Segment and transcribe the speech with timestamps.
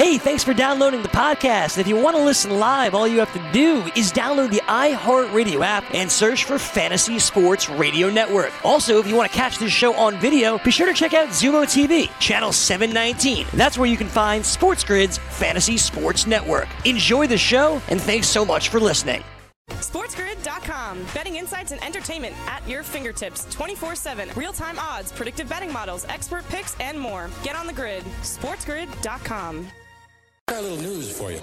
[0.00, 1.76] Hey, thanks for downloading the podcast.
[1.76, 5.62] If you want to listen live, all you have to do is download the iHeartRadio
[5.62, 8.50] app and search for Fantasy Sports Radio Network.
[8.64, 11.28] Also, if you want to catch this show on video, be sure to check out
[11.28, 13.46] Xumo TV, channel 719.
[13.52, 16.68] That's where you can find Sports Grid's Fantasy Sports Network.
[16.86, 19.22] Enjoy the show, and thanks so much for listening.
[19.68, 21.04] SportsGrid.com.
[21.12, 24.30] Betting insights and entertainment at your fingertips 24 7.
[24.34, 27.28] Real time odds, predictive betting models, expert picks, and more.
[27.44, 28.02] Get on the grid.
[28.22, 29.70] SportsGrid.com.
[30.50, 31.38] Got a little news for you.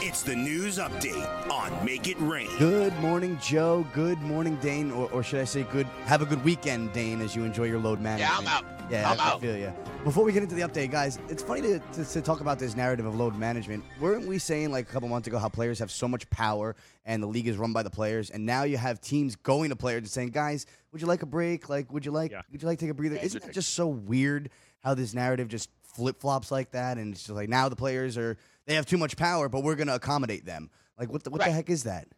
[0.00, 2.48] It's the news update on Make It Rain.
[2.56, 3.84] Good morning, Joe.
[3.92, 4.92] Good morning, Dane.
[4.92, 5.88] Or, or should I say, good?
[6.04, 8.30] Have a good weekend, Dane, as you enjoy your load management.
[8.30, 8.64] Yeah, I'm out.
[8.88, 9.74] Yeah, I'm I, I feel you.
[10.04, 12.76] Before we get into the update, guys, it's funny to, to, to talk about this
[12.76, 13.82] narrative of load management.
[14.00, 17.20] Weren't we saying like a couple months ago how players have so much power and
[17.20, 20.02] the league is run by the players, and now you have teams going to players
[20.02, 21.68] and saying, "Guys, would you like a break?
[21.68, 22.42] Like, would you like yeah.
[22.52, 24.50] would you like to take a breather?" Isn't it just so weird
[24.82, 26.98] how this narrative just flip flops like that?
[26.98, 29.76] And it's just like now the players are they have too much power, but we're
[29.76, 30.70] gonna accommodate them.
[30.98, 32.08] Like, what the, what the heck is that?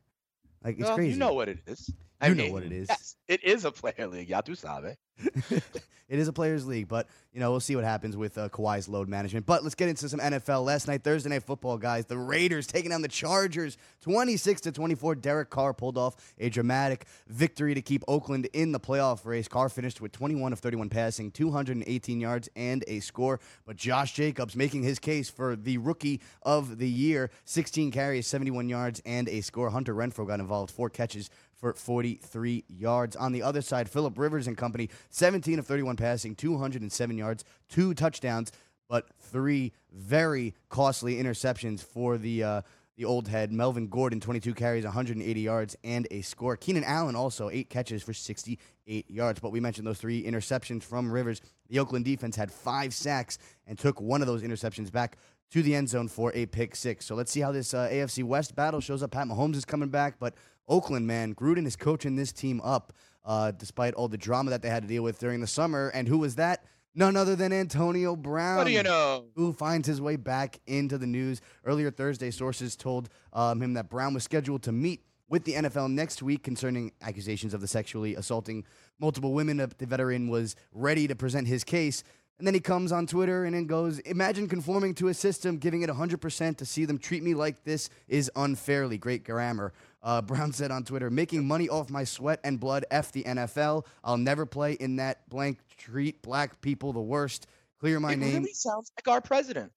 [0.63, 1.13] Like, it's Well, crazy.
[1.13, 1.91] You know what it is.
[2.29, 2.89] You know what it is.
[2.89, 4.29] Yes, it is a player league.
[4.29, 4.97] Y'all do sabe.
[5.51, 8.89] it is a players' league, but you know we'll see what happens with uh, Kawhi's
[8.89, 9.47] load management.
[9.47, 10.65] But let's get into some NFL.
[10.65, 12.07] Last night, Thursday night football, guys.
[12.07, 15.15] The Raiders taking down the Chargers, twenty-six to twenty-four.
[15.17, 19.49] Derek Carr pulled off a dramatic victory to keep Oakland in the playoff race.
[19.49, 23.41] Carr finished with twenty-one of thirty-one passing, two hundred and eighteen yards, and a score.
[23.65, 28.69] But Josh Jacobs making his case for the rookie of the year, sixteen carries, seventy-one
[28.69, 29.71] yards, and a score.
[29.71, 33.17] Hunter Renfrow got involved, four catches for 43 yards.
[33.17, 37.95] On the other side, Philip Rivers and company, 17 of 31 passing, 207 yards, two
[37.95, 38.53] touchdowns,
[38.89, 42.63] but three very costly interceptions for the uh,
[42.97, 43.53] the old head.
[43.53, 46.57] Melvin Gordon, 22 carries, 180 yards, and a score.
[46.57, 49.41] Keenan Allen also eight catches for 68 yards.
[49.41, 51.41] But we mentioned those three interceptions from Rivers.
[51.69, 55.17] The Oakland defense had five sacks and took one of those interceptions back
[55.55, 57.07] to the end zone for a pick six.
[57.07, 59.13] So let's see how this uh, AFC West battle shows up.
[59.13, 60.35] Pat Mahomes is coming back, but
[60.67, 62.93] Oakland, man, Gruden is coaching this team up
[63.25, 65.93] uh, despite all the drama that they had to deal with during the summer.
[65.95, 66.65] And who was that?
[66.97, 68.57] None other than Antonio Brown.
[68.57, 69.27] What do you know?
[69.37, 71.41] Who finds his way back into the news.
[71.65, 75.93] Earlier Thursday, sources told um, him that Brown was scheduled to meet with the NFL
[75.93, 78.65] next week concerning accusations of the sexually assaulting
[78.99, 79.59] multiple women.
[79.59, 82.03] The veteran was ready to present his case.
[82.39, 85.83] And then he comes on Twitter and then goes, Imagine conforming to a system, giving
[85.83, 88.99] it 100% to see them treat me like this is unfairly.
[88.99, 89.73] Great grammar.
[90.03, 93.87] Uh, Brown said on Twitter, making money off my sweat and blood, F the NFL.
[94.03, 97.47] I'll never play in that blank, treat black people the worst.
[97.79, 98.35] Clear my it name.
[98.43, 99.71] really sounds like our president.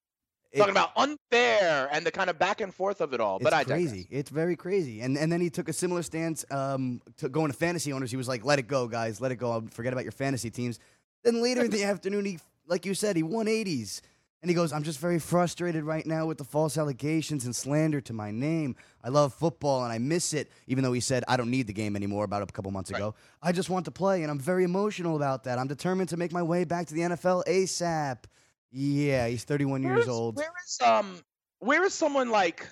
[0.51, 3.37] It- Talking about unfair and the kind of back and forth of it all.
[3.37, 3.89] But I digress.
[3.91, 4.07] crazy.
[4.09, 5.01] It's very crazy.
[5.01, 8.09] And and then he took a similar stance um, to going to fantasy owners.
[8.11, 9.19] He was like, "Let it go, guys.
[9.19, 9.61] Let it go.
[9.69, 10.79] Forget about your fantasy teams."
[11.23, 14.01] Then later in the afternoon, he, like you said, he won 80s.
[14.43, 17.99] And he goes, I'm just very frustrated right now with the false allegations and slander
[18.01, 18.75] to my name.
[19.03, 21.73] I love football and I miss it, even though he said, I don't need the
[21.73, 23.15] game anymore about a couple months ago.
[23.41, 25.57] I just want to play, and I'm very emotional about that.
[25.57, 28.25] I'm determined to make my way back to the NFL ASAP.
[28.71, 30.35] Yeah, he's 31 Where years is- old.
[30.37, 31.19] Where is um
[31.59, 32.67] where is someone like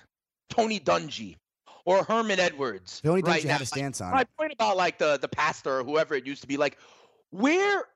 [0.48, 1.36] Tony Dungy
[1.84, 3.00] or Herman Edwards?
[3.04, 3.62] Tony right Dungy had now?
[3.64, 6.46] a stance on My point about like the the pastor or whoever it used to
[6.48, 6.78] be, like
[7.30, 7.86] where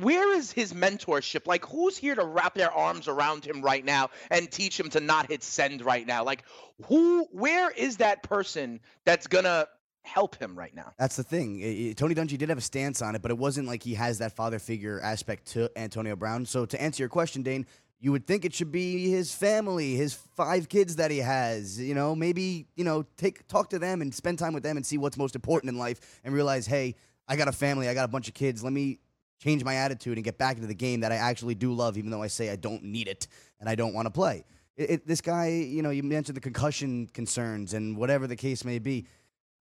[0.00, 1.46] where is his mentorship?
[1.46, 5.00] Like who's here to wrap their arms around him right now and teach him to
[5.00, 6.24] not hit send right now?
[6.24, 6.44] Like
[6.84, 9.66] who where is that person that's gonna
[10.04, 10.92] help him right now?
[10.98, 11.60] That's the thing.
[11.62, 13.94] I- I- Tony Dungy did have a stance on it, but it wasn't like he
[13.94, 16.46] has that father figure aspect to Antonio Brown.
[16.46, 17.66] So to answer your question, Dane,
[17.98, 21.80] you would think it should be his family, his five kids that he has.
[21.80, 24.84] You know, maybe you know, take talk to them and spend time with them and
[24.84, 26.94] see what's most important in life, and realize, hey,
[27.26, 28.62] I got a family, I got a bunch of kids.
[28.62, 29.00] Let me
[29.38, 32.10] change my attitude and get back into the game that I actually do love, even
[32.10, 33.28] though I say I don't need it
[33.60, 34.44] and I don't want to play.
[34.76, 38.64] It, it, this guy, you know, you mentioned the concussion concerns and whatever the case
[38.64, 39.06] may be.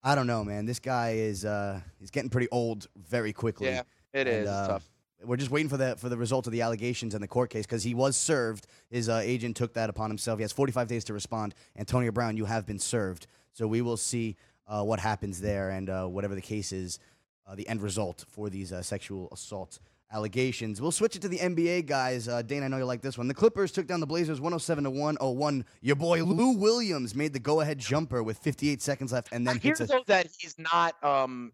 [0.03, 0.66] I don't know, man.
[0.66, 3.67] This guy is uh, he's getting pretty old very quickly.
[3.67, 4.89] Yeah, it And, is uh, tough.
[5.23, 7.66] We're just waiting for the for the result of the allegations and the court case
[7.66, 8.67] because he was served.
[8.90, 10.38] His uh, agent took that upon himself.
[10.38, 11.55] He has 45 days to respond.
[11.78, 13.28] Antonio Brown, you have been served.
[13.53, 14.35] So we will see
[14.67, 16.99] uh, what happens there and uh, whatever the case is,
[17.47, 19.79] uh, the end result for these uh, sexual assault
[20.11, 20.79] allegations.
[20.79, 22.28] We'll switch it to the NBA guys.
[22.28, 23.28] Uh, Dane, I know you like this one.
[23.28, 25.66] The Clippers took down the Blazers 107 to 101.
[25.81, 29.59] Your boy Lou Williams made the go-ahead jumper with 58 seconds left, and then I
[29.59, 31.51] hear a, though that he's not um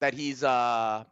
[0.00, 1.04] that he's uh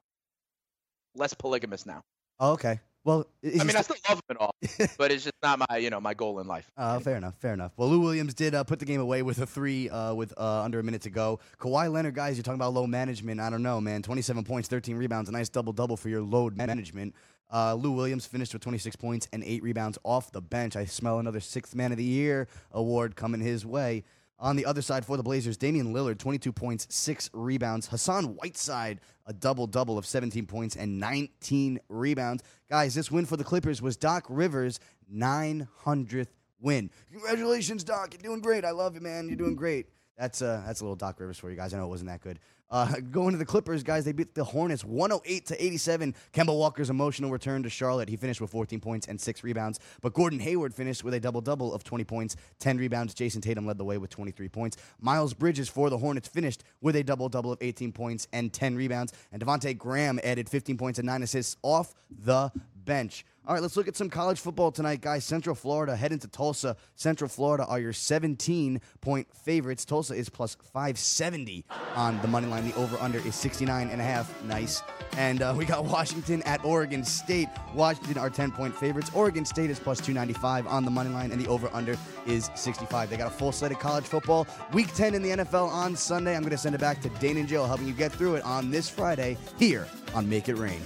[1.15, 2.03] less polygamous now.
[2.39, 2.81] Oh, okay.
[3.05, 4.55] Well, I mean, I still- love him and all,
[4.99, 6.71] but it's just not my you know my goal in life.
[6.77, 7.73] Uh, fair enough, fair enough.
[7.77, 10.63] Well, Lou Williams did uh, put the game away with a three uh, with uh,
[10.63, 11.41] under a minute to go.
[11.59, 13.41] Kawhi Leonard, guys, you're talking about low management.
[13.41, 14.03] I don't know, man.
[14.03, 17.15] 27 points, 13 rebounds, a nice double double for your load management.
[17.53, 20.77] Uh, Lou Williams finished with 26 points and eight rebounds off the bench.
[20.77, 24.05] I smell another Sixth Man of the Year award coming his way.
[24.41, 27.87] On the other side for the Blazers, Damian Lillard, 22 points, six rebounds.
[27.87, 32.43] Hassan Whiteside, a double double of 17 points and 19 rebounds.
[32.71, 34.81] Guys, this win for the Clippers was Doc Rivers'
[35.15, 36.29] 900th
[36.59, 36.91] win.
[37.13, 38.15] Congratulations, Doc.
[38.15, 38.65] You're doing great.
[38.65, 39.29] I love you, man.
[39.29, 39.89] You're doing great.
[40.17, 41.75] That's uh, that's a little Doc Rivers for you guys.
[41.75, 42.39] I know it wasn't that good.
[42.71, 46.15] Uh, going to the Clippers, guys, they beat the Hornets 108 to 87.
[46.33, 48.09] Kemba Walker's emotional return to Charlotte.
[48.09, 49.81] He finished with 14 points and six rebounds.
[50.01, 53.15] But Gordon Hayward finished with a double double of 20 points, 10 rebounds.
[53.15, 54.77] Jayson Tatum led the way with 23 points.
[55.01, 58.77] Miles Bridges for the Hornets finished with a double double of 18 points and 10
[58.77, 59.13] rebounds.
[59.33, 62.53] And Devonte' Graham added 15 points and nine assists off the
[62.85, 63.25] bench.
[63.51, 65.25] All right, let's look at some college football tonight, guys.
[65.25, 66.77] Central Florida heading to Tulsa.
[66.95, 69.85] Central Florida are your 17 point favorites.
[69.85, 71.65] Tulsa is plus 570
[71.97, 72.69] on the money line.
[72.69, 74.41] The over under is 69 and a half.
[74.45, 74.85] Nice.
[75.17, 77.49] And uh, we got Washington at Oregon State.
[77.75, 79.11] Washington are 10 point favorites.
[79.17, 81.99] Oregon State is plus 295 on the money line, and the over under
[82.29, 83.11] is 65.
[83.11, 84.47] They got a full slate of college football.
[84.73, 86.37] Week 10 in the NFL on Sunday.
[86.37, 88.45] I'm going to send it back to Dane and Jill, helping you get through it
[88.45, 90.81] on this Friday here on Make It Rain.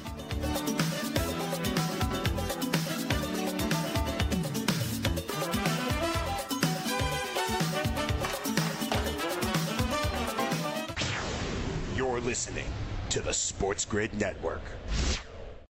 [12.34, 12.66] Listening
[13.10, 14.60] to the Sports Grid Network.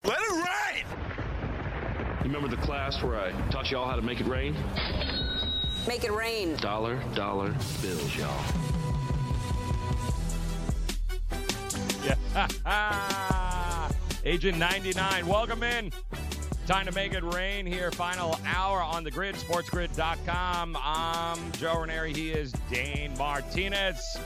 [0.06, 0.86] Let it rain!
[2.20, 4.56] You remember the class where I taught y'all how to make it rain?
[5.86, 6.56] Make it rain.
[6.56, 8.46] Dollar, dollar bills, y'all.
[12.06, 13.90] Yeah.
[14.24, 15.92] Agent 99, welcome in.
[16.66, 17.92] Time to make it rain here.
[17.92, 20.78] Final hour on the grid, sportsgrid.com.
[20.82, 22.14] I'm Joe Ranieri.
[22.14, 24.18] He is Dane Martinez.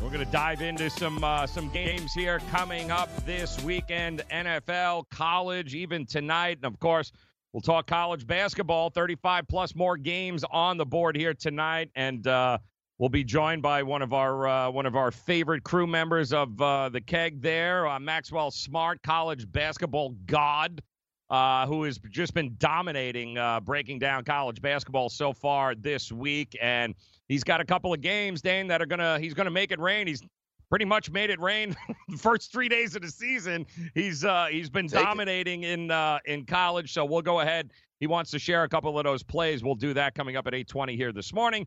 [0.00, 4.22] We're going to dive into some uh, some games here coming up this weekend.
[4.30, 7.12] NFL, college, even tonight, and of course,
[7.52, 8.90] we'll talk college basketball.
[8.90, 12.58] 35 plus more games on the board here tonight, and uh,
[12.98, 16.60] we'll be joined by one of our uh, one of our favorite crew members of
[16.60, 17.40] uh, the keg.
[17.40, 20.82] There, uh, Maxwell Smart, college basketball god.
[21.30, 26.94] Uh, who has just been dominating, breaking down college basketball so far this week, and
[27.28, 30.06] he's got a couple of games, Dane, that are gonna he's gonna make it rain.
[30.06, 30.22] He's
[30.70, 31.76] pretty much made it rain
[32.08, 33.66] the first three days of the season.
[33.94, 35.04] He's uh, he's been Take it.
[35.04, 37.70] dominating in uh, in college, so we'll go ahead.
[38.00, 39.62] He wants to share a couple of those plays.
[39.62, 41.66] We'll do that coming up at 8:20 here this morning,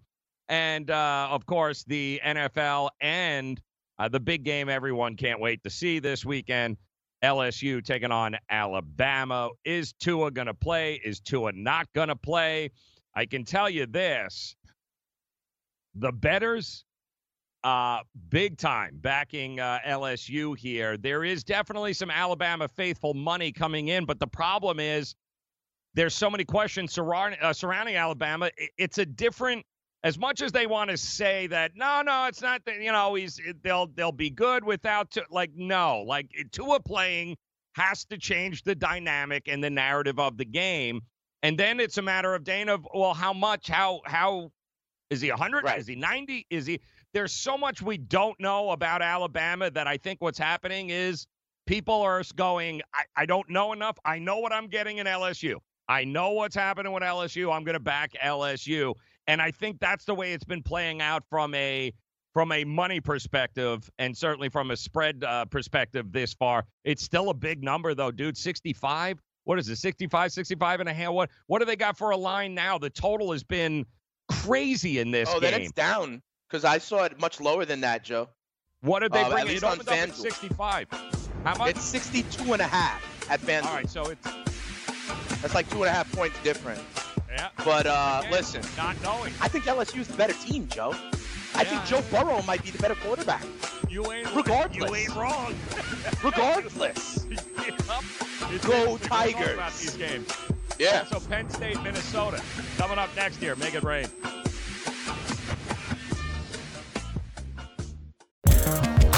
[0.50, 3.62] and uh, of course the NFL and
[4.00, 6.78] uh, the big game everyone can't wait to see this weekend.
[7.24, 9.50] LSU taking on Alabama.
[9.66, 11.02] Is Tua going to play?
[11.04, 12.70] Is Tua not going to play?
[13.16, 14.56] I can tell you this
[16.00, 16.86] the betters,
[17.64, 18.00] uh,
[18.30, 20.98] big time backing uh, LSU here.
[20.98, 25.16] There is definitely some Alabama faithful money coming in, but the problem is
[25.94, 28.52] there's so many questions surrounding, uh, surrounding Alabama.
[28.78, 29.66] It's a different.
[30.04, 32.80] As much as they want to say that, no, no, it's not that.
[32.80, 37.36] You know, he's they'll they'll be good without like no, like Tua playing
[37.74, 41.02] has to change the dynamic and the narrative of the game,
[41.42, 42.78] and then it's a matter of Dana.
[42.94, 43.68] Well, how much?
[43.68, 44.52] How how
[45.10, 45.64] is he 100?
[45.64, 45.80] Right.
[45.80, 46.46] Is he 90?
[46.50, 46.80] Is he?
[47.14, 51.28] There's so much we don't know about Alabama that I think what's happening is
[51.66, 53.98] people are going, I, I don't know enough.
[54.04, 55.56] I know what I'm getting in LSU.
[55.88, 57.54] I know what's happening with LSU.
[57.54, 58.94] I'm going to back LSU.
[59.28, 61.94] And I think that's the way it's been playing out from a
[62.34, 66.66] from a money perspective and certainly from a spread uh, perspective this far.
[66.84, 68.38] It's still a big number though, dude.
[68.38, 69.20] 65.
[69.46, 69.78] What is it?
[69.78, 71.14] 65, 65 and a half.
[71.14, 72.78] What what do they got for a line now?
[72.78, 73.86] The total has been
[74.28, 75.52] crazy in this Oh, game.
[75.52, 78.30] then it's down because I saw it much lower than that, Joe.
[78.82, 79.48] What did they Uh, bring?
[79.48, 80.16] at It on opened up at FanDuel.
[80.16, 80.88] 65.
[81.44, 81.70] How much?
[81.72, 83.66] It's 62 and a half at FanDuel.
[83.66, 84.28] All right, so it's
[85.42, 86.82] That's like two and a half points different.
[87.32, 87.50] yeah.
[87.64, 89.34] But uh, Again, listen, not knowing.
[89.42, 90.94] I think LSU's the better team, Joe.
[91.56, 91.84] I think.
[91.86, 93.44] Joe Burrow might be the better quarterback.
[93.90, 94.76] You ain't Regardless.
[94.90, 95.56] You ain't wrong.
[96.24, 97.26] Regardless.
[97.68, 98.62] Yep.
[98.62, 98.92] Go interesting.
[98.92, 98.98] We're talking
[99.34, 99.98] Tigers.
[100.80, 101.06] Yeah.
[101.12, 102.42] Also, Penn State, Minnesota.
[102.78, 103.56] Coming up next year.
[103.56, 104.08] Make it rain.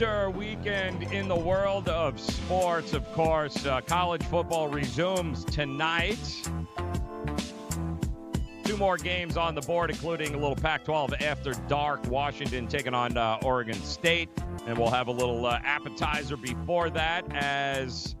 [0.00, 3.66] Monster weekend in the world of sports, of course.
[3.66, 6.18] Uh, college football resumes tonight.
[8.64, 12.06] Two more games on the board, including a little Pac 12 after dark.
[12.06, 14.30] Washington taking on uh, Oregon State.
[14.66, 18.16] And we'll have a little uh, appetizer before that as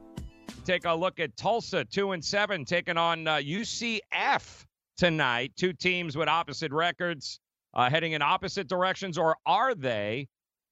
[0.48, 4.66] we take a look at Tulsa, 2 and 7, taking on uh, UCF
[4.98, 5.52] tonight.
[5.56, 7.40] Two teams with opposite records,
[7.72, 10.28] uh, heading in opposite directions, or are they?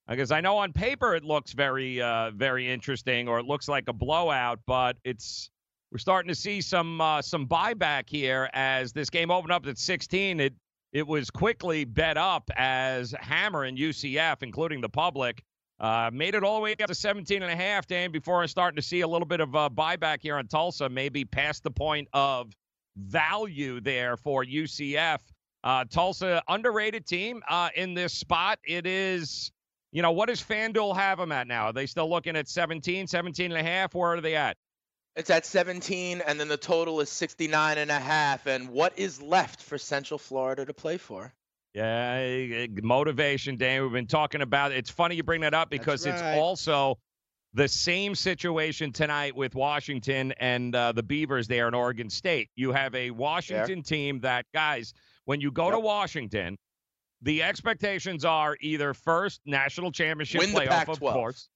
[0.08, 3.88] Because I know on paper it looks very, uh, very interesting, or it looks like
[3.88, 5.50] a blowout, but it's
[5.92, 9.78] we're starting to see some uh, some buyback here as this game opened up at
[9.78, 10.40] 16.
[10.40, 10.54] It
[10.92, 15.42] it was quickly bet up as Hammer and UCF, including the public,
[15.80, 18.48] uh, made it all the way up to 17 and a half, Dan, before I'm
[18.48, 21.70] starting to see a little bit of uh, buyback here on Tulsa, maybe past the
[21.70, 22.52] point of
[22.96, 25.20] value there for UCF.
[25.62, 28.58] Uh, Tulsa, underrated team uh, in this spot.
[28.64, 29.52] It is,
[29.92, 31.66] you know, what does FanDuel have them at now?
[31.66, 33.95] Are they still looking at 17, 17 and a half?
[33.95, 34.57] Where are they at?
[35.16, 38.47] It's at 17, and then the total is 69 and a half.
[38.47, 41.33] And what is left for Central Florida to play for?
[41.75, 43.83] Yeah, eh, motivation, Dan.
[43.83, 44.78] We've been talking about it.
[44.78, 46.14] It's funny you bring that up because right.
[46.14, 46.99] it's also
[47.54, 52.50] the same situation tonight with Washington and uh, the Beavers there in Oregon State.
[52.57, 54.92] You have a Washington team that, guys,
[55.25, 55.73] when you go Yep.
[55.75, 56.59] to Washington,
[57.22, 61.48] the expectations are either first national championship Win playoff, of course,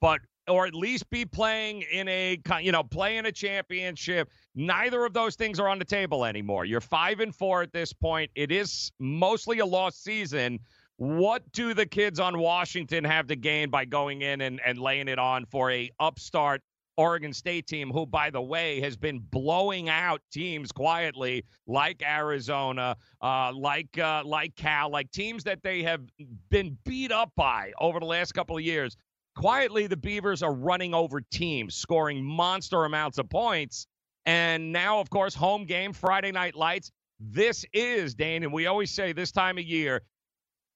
[0.00, 4.30] but or at least be playing in a you know playing a championship.
[4.54, 6.64] Neither of those things are on the table anymore.
[6.64, 8.30] You're five and four at this point.
[8.34, 10.58] It is mostly a lost season.
[10.96, 15.08] What do the kids on Washington have to gain by going in and, and laying
[15.08, 16.60] it on for a upstart
[17.00, 22.94] Oregon State team, who, by the way, has been blowing out teams quietly, like Arizona,
[23.22, 26.02] uh, like uh, like Cal, like teams that they have
[26.50, 28.98] been beat up by over the last couple of years.
[29.34, 33.86] Quietly, the Beavers are running over teams, scoring monster amounts of points.
[34.26, 36.92] And now, of course, home game, Friday night lights.
[37.18, 40.02] This is, Dane, and we always say this time of year,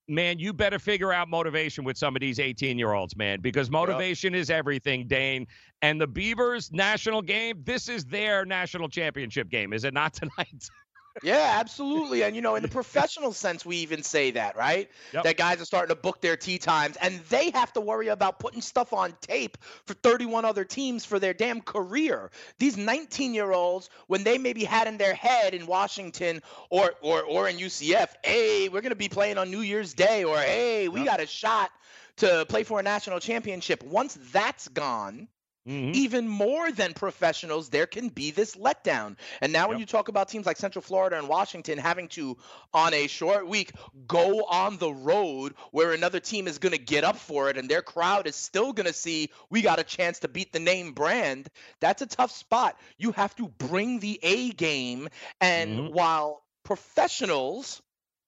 [0.09, 3.71] man, you better figure out motivation with some of these 18 year olds, man, because
[3.71, 5.47] motivation is everything, Dane.
[5.85, 10.71] And the Beavers national game, this is their national championship game, is it not tonight?
[11.23, 12.25] Yeah, absolutely.
[12.25, 14.91] And you know, in the professional sense, we even say that, right?
[15.13, 15.23] Yep.
[15.23, 18.41] That guys are starting to book their tea times, and they have to worry about
[18.41, 22.33] putting stuff on tape for 31 other teams for their damn career.
[22.59, 27.59] These 19-year-olds, when they maybe had in their head in Washington or or or in
[27.59, 31.27] UCF, hey, we're gonna be playing on New Year's Day, or hey, we got a
[31.29, 31.71] shot
[32.17, 33.85] to play for a national championship.
[33.85, 35.29] Once that's gone,
[35.67, 35.95] Mhm.
[35.95, 39.17] even more than professionals, there can be this letdown.
[39.41, 42.37] And now, when you talk about teams like Central Florida and Washington having to,
[42.73, 43.73] on a short week,
[44.07, 47.69] go on the road where another team is going to get up for it and
[47.69, 50.93] their crowd is still going to see we got a chance to beat the name
[50.93, 51.49] brand,
[51.81, 52.79] that's a tough spot.
[52.99, 55.09] You have to bring the A game.
[55.41, 55.93] And Mhm.
[55.93, 57.81] while professionals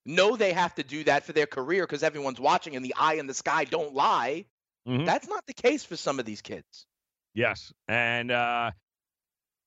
[0.04, 3.14] know they have to do that for their career because everyone's watching and the eye
[3.14, 4.46] in the sky don't lie,
[4.86, 5.04] Mhm.
[5.04, 6.86] that's not the case for some of these kids.
[7.36, 8.70] Yes, and uh,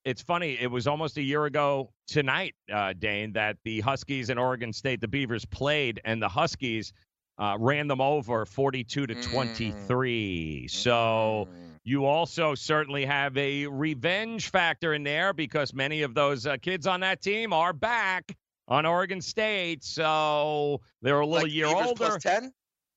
[0.04, 0.58] it's funny.
[0.60, 5.00] It was almost a year ago tonight, uh, Dane, that the Huskies and Oregon State,
[5.00, 6.92] the Beavers played, and the Huskies
[7.38, 10.66] uh, ran them over 42 to 23.
[10.68, 11.78] So Mm.
[11.84, 16.88] you also certainly have a revenge factor in there because many of those uh, kids
[16.88, 18.36] on that team are back
[18.66, 19.84] on Oregon State.
[19.84, 21.94] So they're a little like year Beavers older.
[22.08, 22.52] plus 10?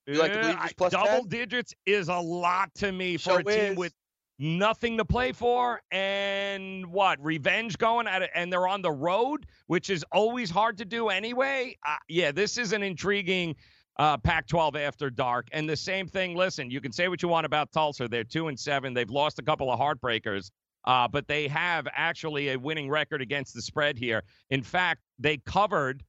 [0.07, 1.27] You like the Beavers I- plus double 10?
[1.27, 3.77] digits is a lot to me for So a team is.
[3.77, 3.93] with
[4.39, 9.45] nothing to play for and what revenge going at it and they're on the road
[9.67, 13.55] which is always hard to do anyway uh, yeah this is an intriguing
[13.97, 16.35] uh, Pac-12 after dark, and the same thing.
[16.35, 18.93] Listen, you can say what you want about Tulsa; they're two and seven.
[18.93, 20.51] They've lost a couple of heartbreakers,
[20.85, 24.23] uh, but they have actually a winning record against the spread here.
[24.49, 26.03] In fact, they covered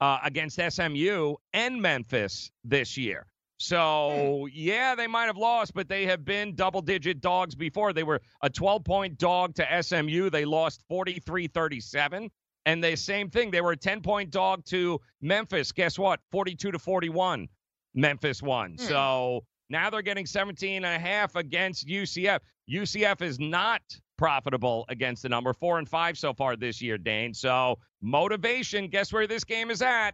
[0.00, 3.26] uh, against SMU and Memphis this year.
[3.60, 7.92] So, yeah, they might have lost, but they have been double digit dogs before.
[7.92, 10.30] They were a 12 point dog to SMU.
[10.30, 12.30] They lost 43 37.
[12.64, 15.72] And the same thing, they were a 10 point dog to Memphis.
[15.72, 16.20] Guess what?
[16.32, 17.48] 42 to 41.
[17.94, 18.76] Memphis won.
[18.78, 18.84] Hmm.
[18.84, 22.40] So now they're getting 17 and a half against UCF.
[22.70, 23.82] UCF is not
[24.16, 27.34] profitable against the number four and five so far this year, Dane.
[27.34, 30.12] So motivation, guess where this game is at?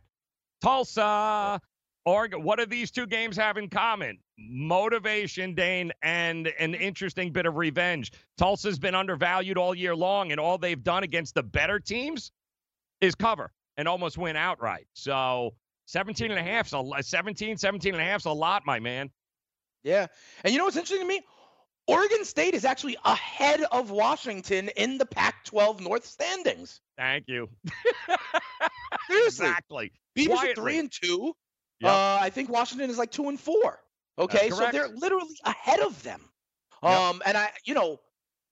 [0.60, 1.60] Tulsa.
[2.06, 2.44] Oregon.
[2.44, 4.18] What do these two games have in common?
[4.38, 8.12] Motivation, Dane, and an interesting bit of revenge.
[8.38, 12.30] Tulsa's been undervalued all year long, and all they've done against the better teams
[13.00, 14.86] is cover and almost win outright.
[14.94, 15.54] So
[15.86, 19.10] 17 and a half, so 17, 17 and a half is a lot, my man.
[19.82, 20.06] Yeah.
[20.44, 21.22] And you know what's interesting to me?
[21.88, 26.80] Oregon State is actually ahead of Washington in the Pac 12 North standings.
[26.96, 27.48] Thank you.
[29.08, 29.46] Seriously.
[29.46, 29.92] exactly.
[30.14, 30.50] Beavers Quietly.
[30.50, 31.34] are three and two.
[31.80, 31.90] Yep.
[31.92, 33.78] Uh, I think Washington is like two and four.
[34.18, 36.22] Okay, so they're literally ahead of them.
[36.82, 36.92] Yep.
[36.92, 38.00] Um, and I, you know,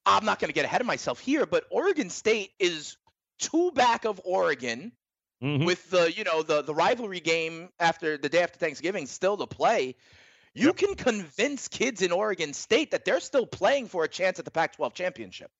[0.05, 2.97] I'm not going to get ahead of myself here, but Oregon State is
[3.39, 4.93] two back of Oregon
[5.43, 5.65] Mhm.
[5.67, 9.47] with the, you know, the the rivalry game after the day after Thanksgiving still to
[9.47, 9.97] play.
[10.55, 10.77] You Yep.
[10.77, 14.51] can convince kids in Oregon State that they're still playing for a chance at the
[14.53, 15.51] Pac-12 championship.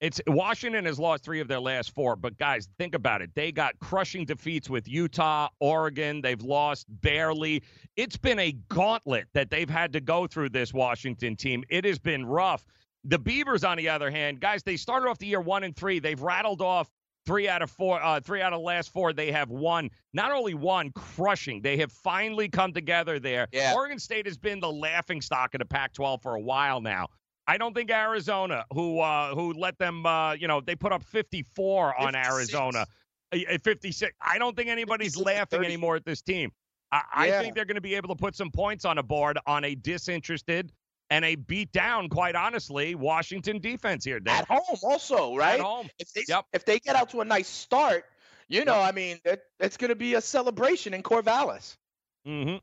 [0.00, 3.30] It's Washington has lost three of their last four, but guys, think about it.
[3.34, 6.22] They got crushing defeats with Utah, Oregon.
[6.22, 7.62] They've lost barely.
[7.96, 11.64] It's been a gauntlet that they've had to go through this Washington team.
[11.68, 12.64] It has been rough.
[13.04, 15.98] The Beavers, on the other hand, guys, they started off the year one and three.
[15.98, 16.90] They've rattled off
[17.26, 19.12] three out of four, uh, three out of the last four.
[19.12, 19.90] They have won.
[20.14, 21.60] Not only won, crushing.
[21.60, 23.48] They have finally come together there.
[23.52, 23.74] Yeah.
[23.74, 27.08] Oregon State has been the laughing stock of the Pac-12 for a while now.
[27.50, 31.02] I don't think Arizona, who uh, who let them, uh, you know, they put up
[31.02, 32.28] 54 on 56.
[32.28, 32.86] Arizona,
[33.32, 34.12] Uh, uh, 56.
[34.20, 35.66] I don't think anybody's laughing 30.
[35.66, 36.52] anymore at this team.
[36.92, 39.36] I, I think they're going to be able to put some points on a board
[39.46, 40.70] on a disinterested
[41.10, 44.20] and a beat down, quite honestly, Washington defense here.
[44.20, 44.42] Dan.
[44.42, 45.58] At home also, right?
[45.58, 45.90] At home.
[45.98, 46.46] If they Yep.
[46.52, 48.04] if they get out to a nice start,
[48.46, 51.76] you know, I mean, it, it's going to be a celebration in Corvallis.
[52.24, 52.58] hmm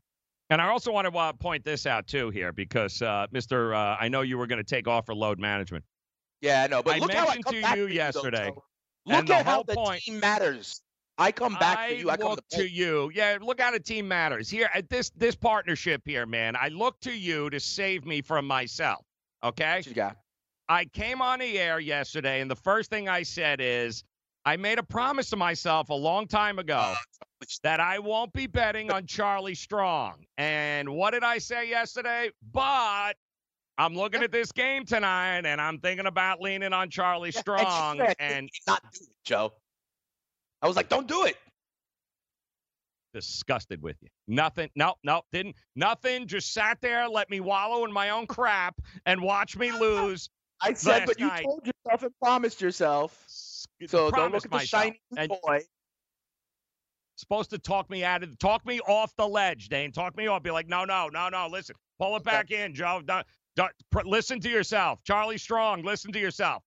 [0.50, 3.96] And I also want to uh, point this out too here because, uh, Mister, uh,
[4.00, 5.84] I know you were going to take off for load management.
[6.40, 6.82] Yeah, no.
[6.82, 8.46] But I look how I mentioned come to you yesterday,
[9.06, 10.80] and Look at how the point- team matters.
[11.20, 12.10] I come back to you.
[12.10, 13.10] I come to to you.
[13.12, 16.54] Yeah, look how the team matters here at this this partnership here, man.
[16.54, 19.04] I look to you to save me from myself.
[19.42, 19.78] Okay.
[19.78, 20.16] What you got?
[20.68, 24.04] I came on the air yesterday, and the first thing I said is,
[24.44, 26.94] I made a promise to myself a long time ago
[27.62, 30.24] that I won't be betting on Charlie Strong.
[30.36, 32.30] And what did I say yesterday?
[32.52, 33.12] But
[33.78, 38.00] I'm looking at this game tonight, and I'm thinking about leaning on Charlie Strong.
[38.00, 39.52] and, And not do it, Joe.
[40.62, 41.36] I was like, don't do it.
[43.14, 44.08] disgusted with you.
[44.26, 44.68] Nothing.
[44.74, 44.96] Nope.
[45.04, 45.24] Nope.
[45.32, 45.56] Didn't.
[45.76, 46.26] Nothing.
[46.26, 48.74] Just sat there, let me wallow in my own crap,
[49.06, 50.28] and watch me lose.
[50.60, 51.44] I said, but you night.
[51.44, 53.16] told yourself and promised yourself.
[53.86, 54.82] So don't look at the myself.
[54.84, 55.60] shiny And- toy.
[57.18, 59.92] Supposed to talk me out of talk me off the ledge, Dane.
[59.92, 60.42] Talk me off.
[60.42, 61.48] Be like, no, no, no, no.
[61.50, 63.02] Listen, pull it back in, Joe.
[63.04, 63.26] Don't,
[63.56, 65.82] don't, pr- listen to yourself, Charlie Strong.
[65.82, 66.62] Listen to yourself.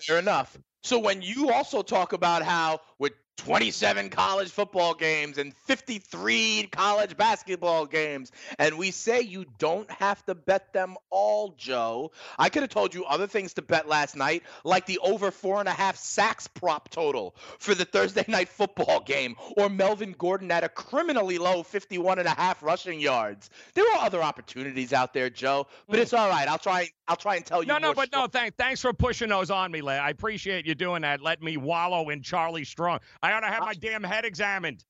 [0.00, 0.58] Fair enough.
[0.82, 7.16] So when you also talk about how with 27 college football games and 53 college
[7.16, 12.12] basketball games, and we say you don't have to bet them all, Joe.
[12.38, 15.60] I could have told you other things to bet last night, like the over four
[15.60, 20.50] and a half sacks prop total for the Thursday night football game, or Melvin Gordon
[20.50, 23.50] at a criminally low 51 and a half rushing yards.
[23.74, 26.02] There are other opportunities out there, Joe, but hmm.
[26.02, 26.48] it's all right.
[26.48, 26.90] I'll try.
[27.08, 27.68] I'll try and tell you.
[27.68, 28.26] No, no, but no.
[28.26, 29.98] Thanks, thanks for pushing those on me, Lay.
[29.98, 31.20] I appreciate you doing that.
[31.20, 33.00] Let me wallow in Charlie Strong.
[33.26, 34.84] I ought to have my damn head examined.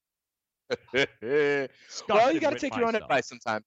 [0.92, 1.08] well,
[2.32, 3.64] you got to take your own advice sometimes.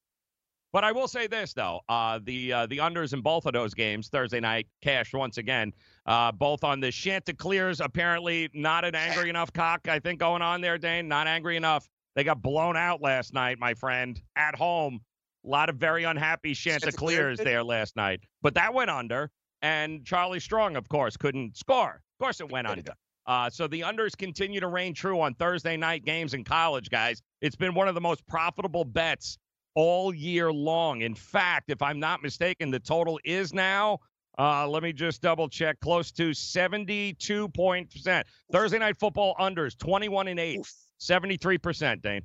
[0.72, 3.74] But I will say this though, uh, the uh, the unders in both of those
[3.74, 5.72] games Thursday night cashed once again,
[6.06, 7.80] uh, both on the Chanticleers.
[7.80, 9.88] Apparently, not an angry enough cock.
[9.88, 11.08] I think going on there, Dane.
[11.08, 11.88] Not angry enough.
[12.14, 15.00] They got blown out last night, my friend, at home.
[15.44, 18.20] A lot of very unhappy Chanticleers there last night.
[18.40, 22.00] But that went under, and Charlie Strong, of course, couldn't score.
[22.20, 22.92] Of course, it went under.
[23.30, 27.22] Uh, so the unders continue to reign true on Thursday night games in college, guys.
[27.40, 29.38] It's been one of the most profitable bets
[29.76, 31.02] all year long.
[31.02, 34.00] In fact, if I'm not mistaken, the total is now,
[34.36, 38.26] uh, let me just double check, close to 72 point percent.
[38.50, 40.62] Thursday night football unders, 21 and 8,
[41.00, 42.22] 73%, Dane.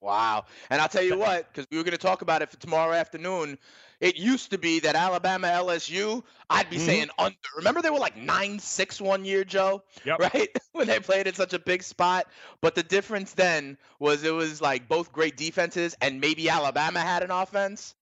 [0.00, 0.46] Wow.
[0.70, 2.92] And I'll tell you what, because we were going to talk about it for tomorrow
[2.92, 3.58] afternoon.
[4.00, 6.80] It used to be that Alabama LSU, I'd be Mhm.
[6.80, 7.36] saying under.
[7.56, 9.82] Remember they were like 9 6 one year, Joe?
[10.04, 10.18] Yep.
[10.34, 10.48] Right?
[10.72, 12.26] when they played in such a big spot.
[12.62, 17.22] But the difference then was it was like both great defenses and maybe Alabama had
[17.22, 17.94] an offense.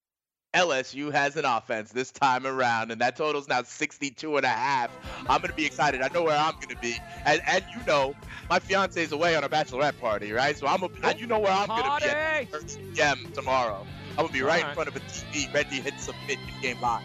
[0.54, 4.90] LSU has an offense this time around, and that total's now 62 and a half.
[5.28, 6.00] I'm going to be excited.
[6.00, 6.96] I know where I'm going to be.
[7.26, 8.14] And, and you know,
[8.48, 10.56] my fiance's away on a bachelorette party, right?
[10.56, 13.30] So I'm a, you know where I'm going to be at 30 p.m.
[13.34, 13.86] tomorrow.
[14.12, 16.62] I'm going to be right in front of a TV, ready to hit submit in
[16.62, 17.02] game live.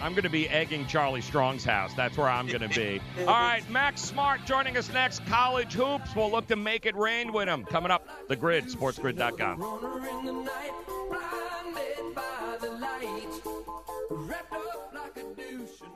[0.00, 1.92] I'm going to be egging Charlie Strong's house.
[1.94, 3.00] That's where I'm going to be.
[3.20, 5.24] All right, Max Smart joining us next.
[5.26, 6.14] College Hoops.
[6.14, 7.64] We'll look to make it rain with him.
[7.64, 9.60] Coming up, The Grid, sportsgrid.com.
[9.60, 10.72] Runner in the night,
[11.08, 13.40] blinded by the light,
[14.10, 15.95] wrapped up like a douche, another runner.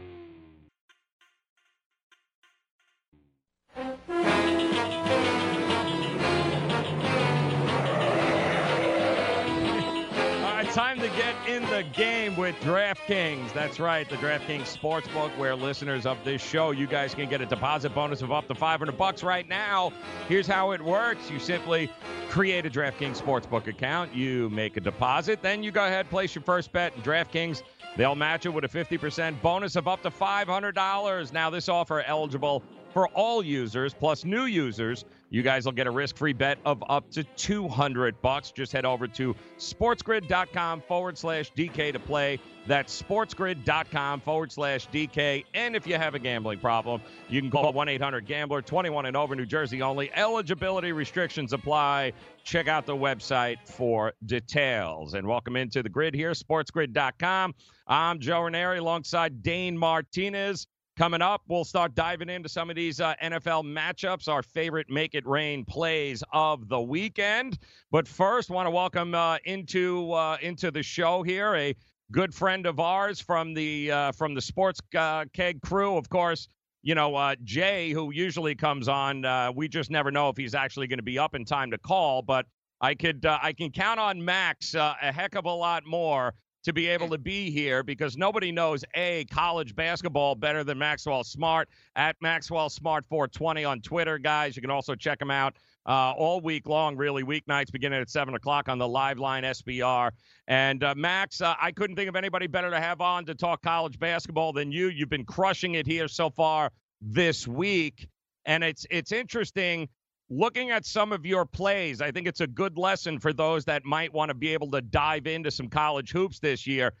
[11.47, 13.53] In the game with DraftKings.
[13.53, 17.45] That's right, the DraftKings Sportsbook, where listeners of this show, you guys can get a
[17.45, 19.91] deposit bonus of up to 500 bucks right now.
[20.27, 21.89] Here's how it works: you simply
[22.29, 26.43] create a DraftKings Sportsbook account, you make a deposit, then you go ahead place your
[26.43, 26.95] first bet.
[26.95, 27.63] And DraftKings,
[27.97, 31.33] they'll match it with a 50% bonus of up to $500.
[31.33, 35.05] Now, this offer eligible for all users plus new users.
[35.31, 38.51] You guys will get a risk-free bet of up to 200 bucks.
[38.51, 42.37] Just head over to sportsgrid.com forward slash DK to play.
[42.67, 45.45] That's sportsgrid.com forward slash DK.
[45.53, 49.45] And if you have a gambling problem, you can call 1-800-GAMBLER, 21 and over, New
[49.45, 50.11] Jersey only.
[50.13, 52.11] Eligibility restrictions apply.
[52.43, 55.13] Check out the website for details.
[55.13, 57.55] And welcome into the grid here, sportsgrid.com.
[57.87, 60.67] I'm Joe Ranieri alongside Dane Martinez.
[61.01, 65.15] Coming up, we'll start diving into some of these uh, NFL matchups, our favorite make
[65.15, 67.57] it rain plays of the weekend.
[67.89, 71.75] But first, want to welcome uh, into uh, into the show here a
[72.11, 76.47] good friend of ours from the uh, from the Sports uh, Keg crew, of course.
[76.83, 80.85] You know, uh, Jay, who usually comes on, we just never know if he's actually
[80.85, 82.21] going to be up in time to call.
[82.21, 82.45] But
[82.79, 86.87] I could I can count on Max a heck of a lot more to be
[86.87, 92.15] able to be here because nobody knows a college basketball better than Maxwell Smart at
[92.21, 94.55] Maxwell Smart 420 on Twitter, guys.
[94.55, 98.35] You can also check him out uh, all week long, really weeknights beginning at seven
[98.35, 100.11] o'clock on the live line SBR.
[100.47, 103.61] And uh, Max, uh, I couldn't think of anybody better to have on to talk
[103.61, 104.89] college basketball than you.
[104.89, 106.71] You've been crushing it here so far
[107.01, 108.07] this week,
[108.45, 109.89] and it's it's interesting
[110.31, 113.83] looking at some of your plays, I think it's a good lesson for those that
[113.83, 116.93] might want to be able to dive into some college hoops this year.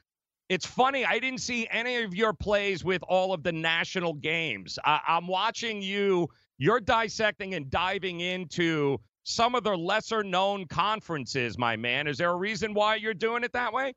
[0.49, 4.77] It's funny, I didn't see any of your plays with all of the national games.
[4.83, 11.57] I- I'm watching you, you're dissecting and diving into some of the lesser known conferences,
[11.57, 12.07] my man.
[12.07, 13.93] Is there a reason why you're doing it that way?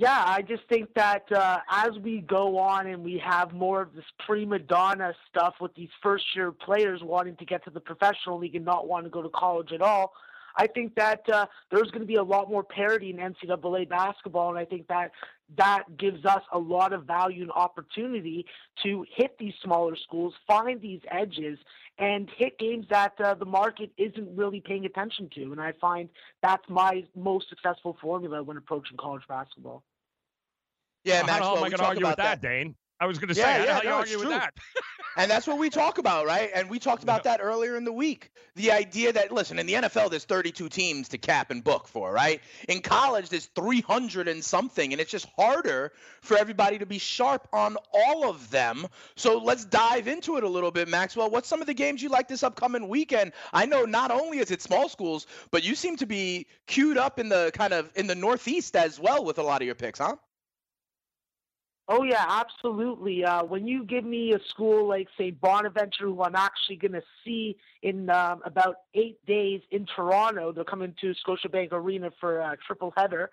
[0.00, 3.94] Yeah, I just think that uh, as we go on and we have more of
[3.96, 8.38] this prima donna stuff with these first year players wanting to get to the professional
[8.38, 10.12] league and not want to go to college at all,
[10.56, 14.50] I think that uh, there's going to be a lot more parity in NCAA basketball,
[14.50, 15.10] and I think that
[15.56, 18.46] that gives us a lot of value and opportunity
[18.84, 21.58] to hit these smaller schools, find these edges,
[21.98, 25.50] and hit games that uh, the market isn't really paying attention to.
[25.50, 26.08] And I find
[26.40, 29.82] that's my most successful formula when approaching college basketball.
[31.04, 32.74] Yeah, Well, how the Maxwell, am I we going to argue with about that, Dane?
[33.00, 34.36] I was going to say, Yeah, how the yeah, hell you no, it's argue with
[34.36, 34.54] that?
[35.16, 36.50] and that's what we talk about, right?
[36.54, 38.30] And we talked about that earlier in the week.
[38.56, 42.12] The idea that listen, in the NFL there's 32 teams to cap and book for,
[42.12, 42.40] right?
[42.68, 47.46] In college there's 300 and something, and it's just harder for everybody to be sharp
[47.52, 48.86] on all of them.
[49.16, 51.30] So let's dive into it a little bit, Maxwell.
[51.30, 53.32] What's some of the games you like this upcoming weekend?
[53.52, 57.20] I know not only is it small schools, but you seem to be queued up
[57.20, 60.00] in the kind of in the Northeast as well with a lot of your picks,
[60.00, 60.16] huh?
[61.90, 63.24] Oh yeah, absolutely.
[63.24, 67.02] Uh, when you give me a school like say Bonaventure, who I'm actually going to
[67.24, 72.58] see in um, about eight days in Toronto, they're coming to Scotiabank Arena for a
[72.66, 73.30] triple header.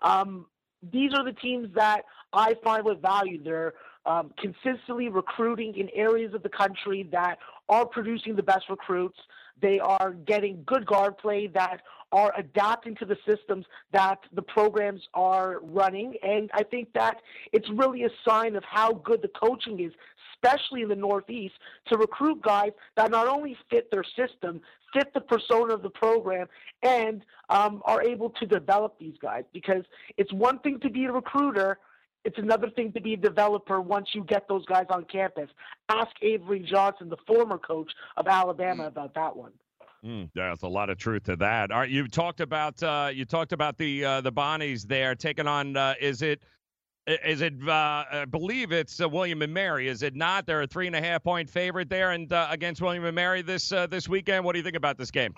[0.00, 0.46] Um,
[0.90, 3.42] these are the teams that I find with value.
[3.42, 3.74] They're
[4.08, 9.18] um, consistently recruiting in areas of the country that are producing the best recruits.
[9.60, 15.02] They are getting good guard play that are adapting to the systems that the programs
[15.12, 16.14] are running.
[16.22, 17.18] And I think that
[17.52, 19.92] it's really a sign of how good the coaching is,
[20.32, 21.54] especially in the Northeast,
[21.88, 24.62] to recruit guys that not only fit their system,
[24.94, 26.46] fit the persona of the program,
[26.82, 29.44] and um, are able to develop these guys.
[29.52, 29.84] Because
[30.16, 31.78] it's one thing to be a recruiter.
[32.24, 35.48] It's another thing to be a developer once you get those guys on campus.
[35.88, 39.52] Ask Avery Johnson, the former coach of Alabama, about that one.
[40.04, 41.70] Mm, there's a lot of truth to that.
[41.72, 45.48] All right, you talked about uh, you talked about the uh, the Bonnies there taking
[45.48, 45.76] on.
[45.76, 46.42] Uh, is it
[47.08, 47.54] is it?
[47.66, 49.88] Uh, I believe it's uh, William and Mary.
[49.88, 50.46] Is it not?
[50.46, 53.42] They're a three and a half point favorite there, and uh, against William and Mary
[53.42, 54.44] this uh, this weekend.
[54.44, 55.34] What do you think about this game?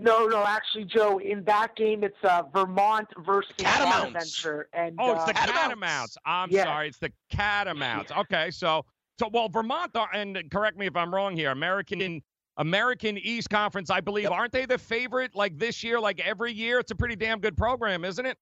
[0.00, 4.04] No, no, actually, Joe, in that game, it's uh, Vermont versus Catamounts.
[4.06, 4.68] Bonaventure.
[4.72, 6.16] And, Oh, it's uh, the Catamounts.
[6.24, 6.64] I'm Yeah.
[6.64, 8.10] sorry, it's the Catamounts.
[8.12, 8.84] Okay, so
[9.18, 11.50] so well, Vermont, are- and correct me if I'm wrong here.
[11.50, 12.22] American
[12.56, 15.34] American East Conference, I believe, aren't they the favorite?
[15.34, 18.36] Like this year, like every year, it's a pretty damn good program, isn't it?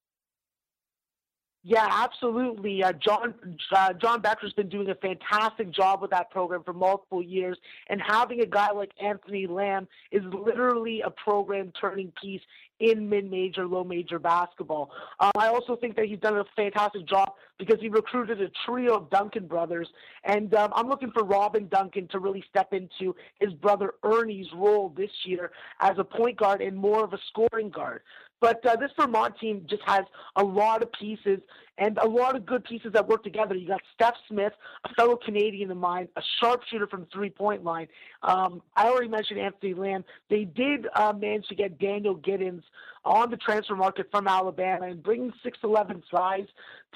[1.68, 2.82] Yeah, absolutely.
[2.82, 3.34] Uh, John
[3.76, 8.00] uh, John Becker's been doing a fantastic job with that program for multiple years, and
[8.00, 12.40] having a guy like Anthony Lamb is literally a program turning piece
[12.80, 14.92] in mid-major, low-major basketball.
[15.20, 18.94] Um, I also think that he's done a fantastic job because he recruited a trio
[18.94, 19.88] of Duncan brothers,
[20.24, 24.94] and um, I'm looking for Robin Duncan to really step into his brother Ernie's role
[24.96, 25.50] this year
[25.80, 28.00] as a point guard and more of a scoring guard.
[28.40, 30.04] But uh, this Vermont team just has
[30.36, 31.40] a lot of pieces
[31.78, 33.54] and a lot of good pieces that work together.
[33.54, 34.52] You got Stef Smith,
[34.84, 37.88] a fellow Canadian of mine, a sharpshooter from three point line.
[38.22, 40.04] Um, I already mentioned Anthony Lamb.
[40.28, 42.62] They did uh, manage to get Daniel Giddens
[43.04, 46.46] on the transfer market from Alabama, and bringing 6'11 size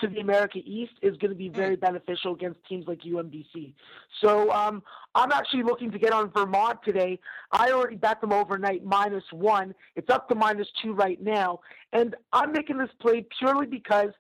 [0.01, 3.73] to the America East is going to be very beneficial against teams like UMBC.
[4.21, 4.83] So um,
[5.15, 7.19] I'm actually looking to get on Vermont today.
[7.51, 9.75] I already bet them overnight minus one.
[9.97, 11.61] It's up to minus two right now.
[11.93, 14.11] And I'm making this play purely because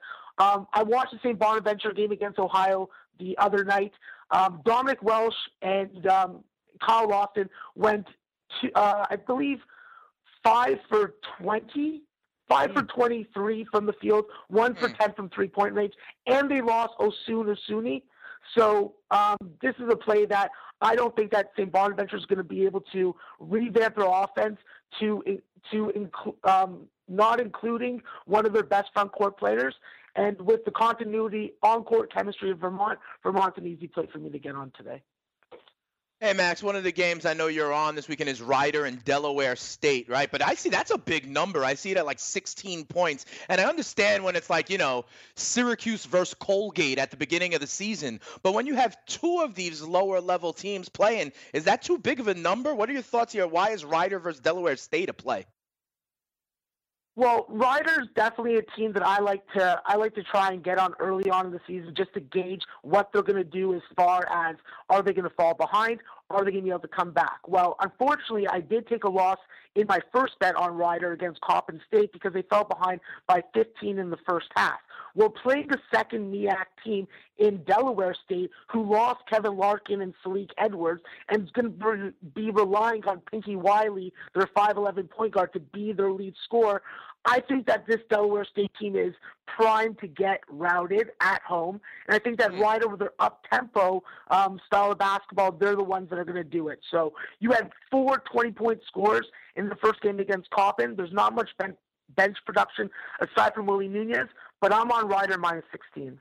[0.42, 1.38] um, I watched the St.
[1.38, 2.88] Bonaventure game against Ohio
[3.20, 3.92] the other night.
[4.32, 6.44] Um, Dominick Welch and um,
[6.84, 8.06] Kyle Lofton went,
[8.60, 9.58] to, uh, I believe,
[10.42, 12.02] five for 20,
[12.48, 15.94] five for 23 from the field, one for 10 from three point range,
[16.26, 18.02] and they lost Osun Osunniyi.
[18.56, 20.50] So um, this is a play that
[20.80, 21.70] I don't think that St.
[21.70, 24.58] Bonaventure is going to be able to revamp their offense
[24.98, 25.22] to
[25.70, 29.74] to include um, not including one of their best front court players.
[30.14, 34.30] And with the continuity on court chemistry of Vermont, Vermont's an easy play for me
[34.30, 35.02] to get on today.
[36.22, 39.04] Hey Max, one of the games I know you're on this weekend is Rider and
[39.04, 40.30] Delaware State, right?
[40.30, 41.64] But I see that's a big number.
[41.64, 43.26] I see it at like 16 points.
[43.48, 47.60] And I understand when it's like, you know, Syracuse versus Colgate at the beginning of
[47.60, 48.20] the season.
[48.44, 52.20] But when you have two of these lower level teams playing, is that too big
[52.20, 52.72] of a number?
[52.72, 53.48] What are your thoughts here?
[53.48, 55.44] Why is Rider versus Delaware State a play?
[57.14, 60.78] Well, Rider's definitely a team that I like to I like to try and get
[60.78, 63.82] on early on in the season just to gauge what they're going to do as
[63.94, 64.56] far as
[64.88, 66.00] are they going to fall behind
[66.32, 67.40] are they going to be able to come back.
[67.46, 69.38] Well, unfortunately, I did take a loss
[69.74, 73.98] in my first bet on Rider against Coppin State because they fell behind by 15
[73.98, 74.78] in the first half.
[75.14, 77.06] Well, playing the second MEAC team
[77.38, 82.50] in Delaware State, who lost Kevin Larkin and Salik Edwards, and is going to be
[82.50, 86.82] relying on Pinky Wiley, their 5'11 point guard, to be their lead scorer.
[87.24, 89.14] I think that this Delaware State team is
[89.46, 94.02] primed to get routed at home, and I think that right over their up tempo
[94.30, 96.80] um, style of basketball, they're the ones that are going to do it.
[96.90, 100.96] So you had four 20 point scores in the first game against Coppin.
[100.96, 101.50] There's not much
[102.16, 104.28] bench production aside from Willie Nunez,
[104.60, 106.18] but I'm on Rider minus 16.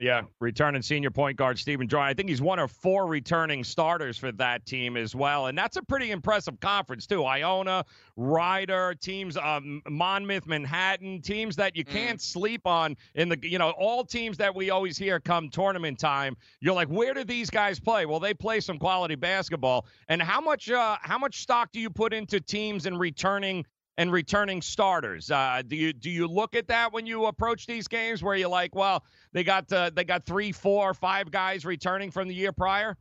[0.00, 2.10] Yeah, returning senior point guard Stephen Dry.
[2.10, 5.76] I think he's one of four returning starters for that team as well, and that's
[5.76, 7.24] a pretty impressive conference too.
[7.24, 7.84] Iona,
[8.16, 13.70] Rider, teams, um, Monmouth, Manhattan, teams that you can't sleep on in the, you know,
[13.70, 16.36] all teams that we always hear come tournament time.
[16.60, 18.06] You're like, where do these guys play?
[18.06, 19.84] Well, they play some quality basketball.
[20.08, 23.64] And how much, uh, how much stock do you put into teams and returning?
[23.98, 25.30] And returning starters.
[25.30, 28.48] Uh, do you do you look at that when you approach these games where you're
[28.48, 32.52] like, well, they got uh, they got three, four, five guys returning from the year
[32.52, 32.96] prior?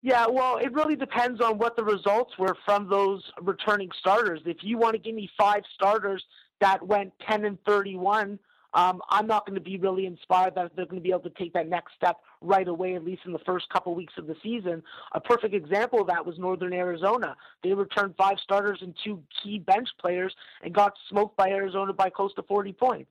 [0.00, 4.40] Yeah, well, it really depends on what the results were from those returning starters.
[4.46, 6.24] If you want to give me five starters
[6.60, 8.38] that went 10 and 31,
[8.74, 11.30] um, I'm not going to be really inspired that they're going to be able to
[11.30, 14.36] take that next step right away, at least in the first couple weeks of the
[14.42, 14.82] season.
[15.12, 17.36] A perfect example of that was Northern Arizona.
[17.62, 22.10] They returned five starters and two key bench players and got smoked by Arizona by
[22.10, 23.10] close to 40 points.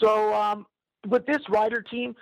[0.00, 0.66] So um,
[1.06, 2.14] with this Rider team,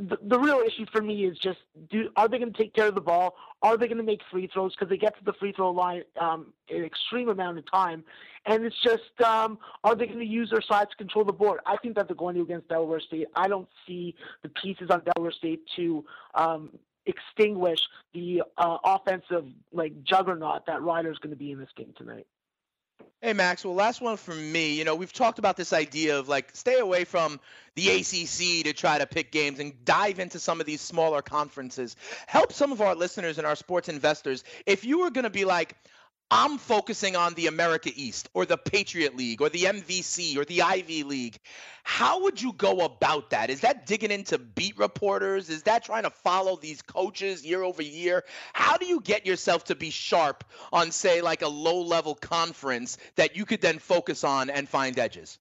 [0.00, 1.58] the, real issue for me is just
[1.90, 3.34] do are they going to take care of the ball?
[3.62, 6.04] Are they going to make free throws because they get to the free throw line
[6.18, 8.04] um, an extreme amount of time?
[8.46, 11.60] And it's just um, are they going to use their size to control the board?
[11.66, 13.28] I think that they're going to against Delaware State.
[13.34, 16.70] I don't see the pieces on Delaware State to um,
[17.06, 17.80] extinguish
[18.14, 22.26] the uh, offensive like juggernaut that Rider is going to be in this game tonight.
[23.22, 23.66] Hey, Max.
[23.66, 24.78] Well, last one from me.
[24.78, 27.38] You know, we've talked about this idea of like stay away from
[27.74, 31.96] the ACC to try to pick games and dive into some of these smaller conferences.
[32.26, 34.42] Help some of our listeners and our sports investors.
[34.64, 35.76] If you were going to be like,
[36.30, 40.62] I'm focusing on the America East or the Patriot League or the MVC or the
[40.62, 41.38] Ivy League.
[41.82, 43.50] How would you go about that?
[43.50, 45.50] Is that digging into beat reporters?
[45.50, 48.22] Is that trying to follow these coaches year over year?
[48.52, 52.96] How do you get yourself to be sharp on, say, like a low level conference
[53.16, 55.38] that you could then focus on and find edges?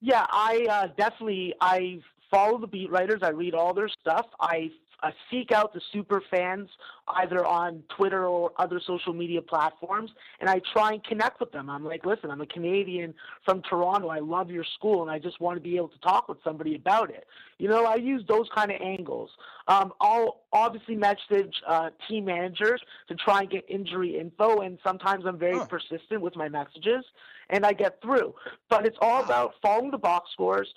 [0.00, 3.20] Yeah, I uh, definitely I follow the beat writers.
[3.22, 4.26] I read all their stuff.
[4.40, 4.70] I
[5.02, 6.68] I seek out the super fans
[7.08, 10.10] either on Twitter or other social media platforms,
[10.40, 11.70] and I try and connect with them.
[11.70, 14.08] I'm like, listen, I'm a Canadian from Toronto.
[14.08, 16.74] I love your school, and I just want to be able to talk with somebody
[16.74, 17.26] about it.
[17.58, 19.30] You know, I use those kind of angles.
[19.68, 25.24] Um, I'll obviously message uh, team managers to try and get injury info, and sometimes
[25.26, 25.66] I'm very huh.
[25.66, 27.04] persistent with my messages,
[27.50, 28.34] and I get through.
[28.68, 30.72] But it's all about following the box scores,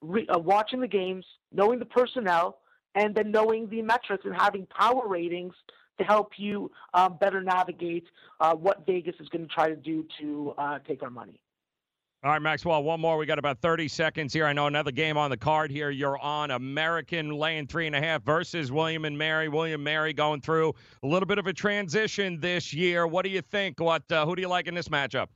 [0.00, 2.58] re- uh, watching the games, knowing the personnel
[2.94, 5.54] and then knowing the metrics and having power ratings
[5.98, 8.04] to help you um, better navigate
[8.40, 11.40] uh, what Vegas is going to try to do to uh, take our money.
[12.24, 13.16] All right, Maxwell, one more.
[13.16, 14.46] We got about 30 seconds here.
[14.46, 15.90] I know another game on the card here.
[15.90, 19.48] You're on American laying three and a half versus William and Mary.
[19.48, 23.08] William Mary going through a little bit of a transition this year.
[23.08, 23.80] What do you think?
[23.80, 25.26] What uh, who do you like in this matchup?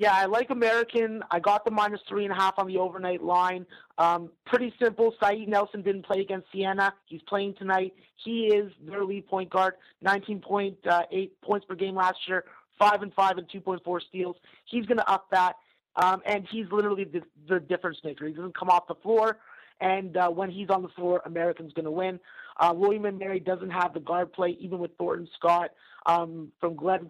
[0.00, 1.22] Yeah, I like American.
[1.30, 3.66] I got the minus three and a half on the overnight line.
[3.98, 5.14] Um, pretty simple.
[5.20, 6.94] Sa'eed Nelson didn't play against Siena.
[7.04, 7.92] He's playing tonight.
[8.24, 9.74] He is their lead point guard.
[10.02, 11.02] 19.8 uh,
[11.46, 12.46] points per game last year.
[12.78, 14.36] Five and five and 2.4 steals.
[14.64, 15.56] He's going to up that,
[15.96, 18.26] um, and he's literally the, the, difference maker.
[18.26, 19.36] He doesn't come off the floor,
[19.82, 22.18] and uh, when he's on the floor, American's going to win.
[22.58, 25.72] Uh, William and Mary doesn't have the guard play, even with Thornton Scott
[26.06, 27.06] um, from Glen,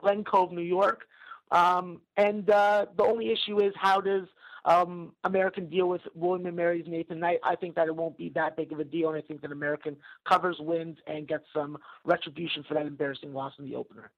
[0.00, 1.08] Glen Cove, New York.
[1.50, 4.26] Um, and uh, the only issue is how does
[4.64, 7.38] um, American deal with William and Mary's Nathan Knight?
[7.42, 9.52] I think that it won't be that big of a deal, and I think that
[9.52, 9.96] American
[10.28, 14.10] covers, wins, and gets some retribution for that embarrassing loss in the opener.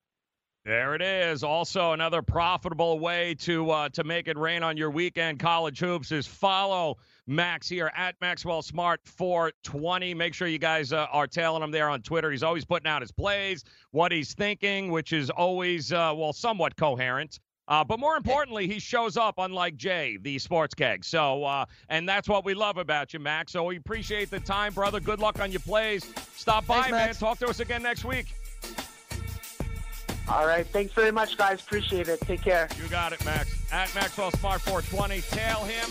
[0.65, 1.43] There it is.
[1.43, 6.13] Also, another profitable way to uh, to make it rain on your weekend college hoops
[6.13, 10.15] is follow Max here at Maxwell Smart 420.
[10.15, 12.31] Make sure you guys uh, are tailing him there on Twitter.
[12.31, 16.77] He's always putting out his plays, what he's thinking, which is always uh, well somewhat
[16.77, 17.41] coherent.
[17.67, 21.05] Uh, but more importantly, he shows up, unlike Jay, the sports keg.
[21.05, 23.53] So, uh, and that's what we love about you, Max.
[23.53, 25.01] So we appreciate the time, brother.
[25.01, 26.05] Good luck on your plays.
[26.35, 27.15] Stop by, Thanks, man.
[27.15, 28.35] Talk to us again next week.
[30.29, 30.67] All right.
[30.67, 31.61] Thanks very much, guys.
[31.61, 32.21] Appreciate it.
[32.21, 32.69] Take care.
[32.81, 33.73] You got it, Max.
[33.73, 35.21] At Maxwell Smart 420.
[35.23, 35.91] Tail him.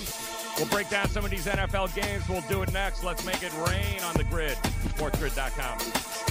[0.57, 2.27] We'll break down some of these NFL games.
[2.29, 3.03] We'll do it next.
[3.03, 4.57] Let's make it rain on the grid.
[4.95, 6.30] SportsGrid.com.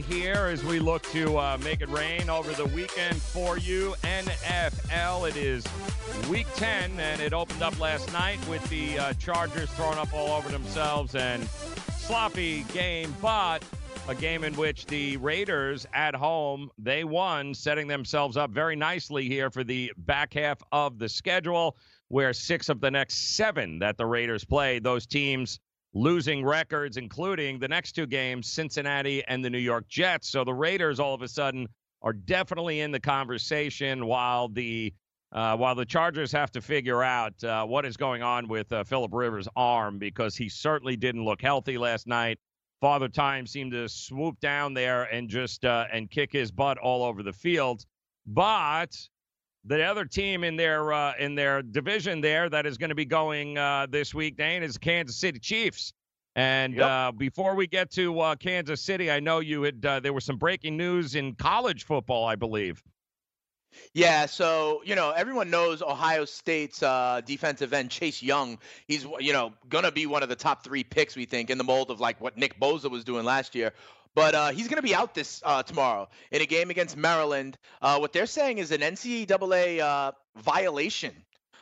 [0.00, 3.94] Here as we look to uh, make it rain over the weekend for you.
[4.02, 5.64] NFL, it is
[6.28, 10.28] week 10, and it opened up last night with the uh, Chargers throwing up all
[10.28, 11.46] over themselves and
[11.98, 13.64] sloppy game, but
[14.08, 19.28] a game in which the Raiders at home, they won, setting themselves up very nicely
[19.28, 21.76] here for the back half of the schedule,
[22.08, 25.58] where six of the next seven that the Raiders play, those teams
[25.96, 30.28] losing records, including the next two games, Cincinnati and the New York Jets.
[30.28, 31.66] So the Raiders all of a sudden
[32.02, 34.92] are definitely in the conversation while the
[35.32, 38.84] uh, while the Chargers have to figure out uh, what is going on with uh,
[38.84, 42.38] Philip Rivers' arm because he certainly didn't look healthy last night.
[42.80, 47.02] Father Time seemed to swoop down there and just uh, and kick his butt all
[47.02, 47.84] over the field.
[48.26, 48.96] But
[49.66, 53.04] the other team in their uh, in their division there that is going to be
[53.04, 55.92] going uh, this week, Dane, is Kansas City Chiefs.
[56.36, 56.84] And yep.
[56.84, 60.24] uh, before we get to uh, Kansas City, I know you had uh, there was
[60.24, 62.82] some breaking news in college football, I believe.
[63.92, 68.58] Yeah, so you know everyone knows Ohio State's uh, defensive end Chase Young.
[68.86, 71.64] He's you know gonna be one of the top three picks we think in the
[71.64, 73.72] mold of like what Nick Bosa was doing last year.
[74.16, 77.58] But uh, he's going to be out this uh, tomorrow in a game against Maryland.
[77.82, 81.12] Uh, what they're saying is an NCAA uh, violation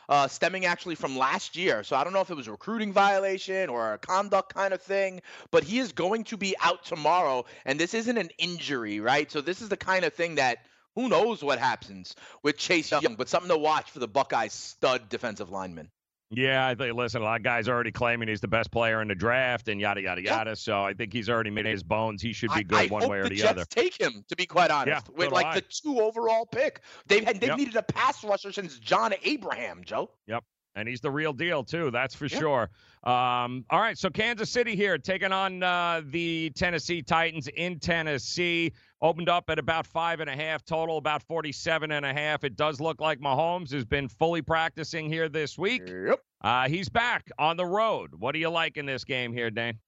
[0.07, 1.83] uh, stemming actually from last year.
[1.83, 4.81] So I don't know if it was a recruiting violation or a conduct kind of
[4.81, 7.43] thing, but he is going to be out tomorrow.
[7.65, 9.29] And this isn't an injury, right?
[9.29, 10.59] So this is the kind of thing that
[10.95, 15.09] who knows what happens with Chase Young, but something to watch for the Buckeyes stud
[15.09, 15.89] defensive lineman.
[16.31, 16.95] Yeah, I think.
[16.95, 19.67] Listen, a lot of guys are already claiming he's the best player in the draft,
[19.67, 20.37] and yada yada Yeah.
[20.37, 20.55] yada.
[20.55, 22.21] So I think he's already made his bones.
[22.21, 23.65] He should be good I one way or the the Jets other.
[23.65, 25.55] take him, to be quite honest, so with like I.
[25.55, 26.81] the two overall pick.
[27.07, 27.57] They've had they've Yep.
[27.59, 30.09] needed a pass rusher since John Abraham, Joe.
[30.27, 30.43] Yep.
[30.77, 31.89] And he's the real deal too.
[31.91, 32.39] That's for Yeah.
[32.39, 32.69] sure.
[33.03, 33.97] Um, all right.
[33.97, 38.73] So Kansas City here taking on uh, the Tennessee Titans in Tennessee.
[39.01, 42.43] Opened up at about five and a half total, about 47 and a half.
[42.43, 45.83] It does look like Mahomes has been fully practicing here this week.
[45.87, 46.19] Yep.
[46.41, 48.11] Uh, he's back on the road.
[48.17, 49.79] What do you like in this game here, Dane?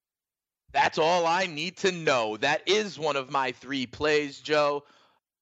[0.73, 2.37] That's all I need to know.
[2.37, 4.83] That is one of my three plays, Joe.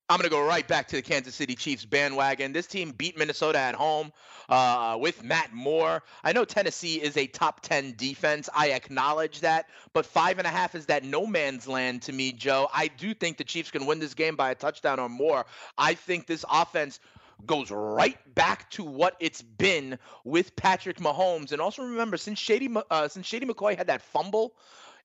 [0.07, 2.53] I'm going to go right back to the Kansas City Chiefs bandwagon.
[2.53, 4.13] This team beat Minnesota at home
[4.49, 6.03] uh, with Matt Moore.
[6.23, 8.47] I know Tennessee is a top 10 defense.
[8.53, 9.67] I acknowledge that.
[9.93, 12.69] But five and a half is that no man's land to me, Joe.
[12.71, 15.43] I do think the Chiefs can win this game by a touchdown or more.
[15.75, 16.99] I think this offense
[17.47, 21.51] goes right back to what it's been with Patrick Mahomes.
[21.51, 24.53] And also remember, since Shady, uh, since Shady McCoy had that fumble,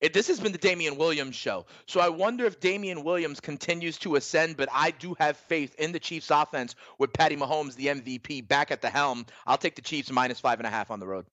[0.00, 1.66] it, this has been the Damien Williams show.
[1.86, 5.92] So I wonder if Damien Williams continues to ascend, but I do have faith in
[5.92, 9.26] the Chiefs offense with Patty Mahomes, the MVP, back at the helm.
[9.46, 11.26] I'll take the Chiefs minus five and a half on the road.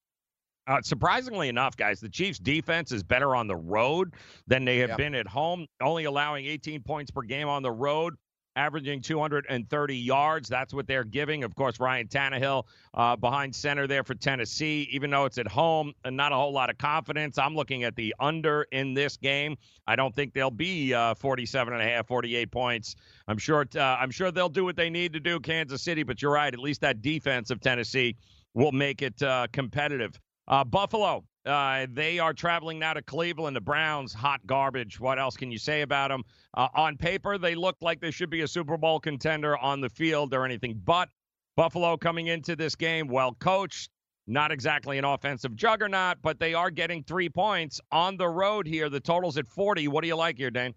[0.68, 4.13] Uh, surprisingly enough, guys, the Chiefs' defense is better on the road
[4.47, 8.15] than they have been at home, only allowing 18 points per game on the road,
[8.58, 10.49] averaging 230 yards.
[10.49, 11.43] That's what they're giving.
[11.43, 15.93] Of course, Ryan Tannehill uh, behind center there for Tennessee, even though it's at home
[16.03, 17.38] and not a whole lot of confidence.
[17.38, 19.58] I'm looking at the under in this game.
[19.86, 22.95] I don't think they'll be uh, 47 and a half, 48 points.
[23.28, 23.66] I'm sure.
[23.76, 26.03] Uh, I'm sure they'll do what they need to do, Kansas City.
[26.03, 26.53] But you're right.
[26.53, 28.16] At least that defense of Tennessee
[28.53, 30.20] will make it uh, competitive.
[30.47, 33.56] Uh, Buffalo, uh, they are traveling now to Cleveland.
[33.56, 35.00] The Browns, hot garbage.
[35.00, 36.24] What else can you say about them?
[36.54, 39.58] Uh, on paper, they look like they should be a Super Bowl contender.
[39.58, 41.10] On the field, they're anything but.
[41.56, 43.89] Buffalo coming into this game, well coached.
[44.28, 48.89] Not exactly an offensive juggernaut, but they are getting three points on the road here.
[48.89, 49.88] The total's at 40.
[49.88, 50.76] What do you like here, Dane?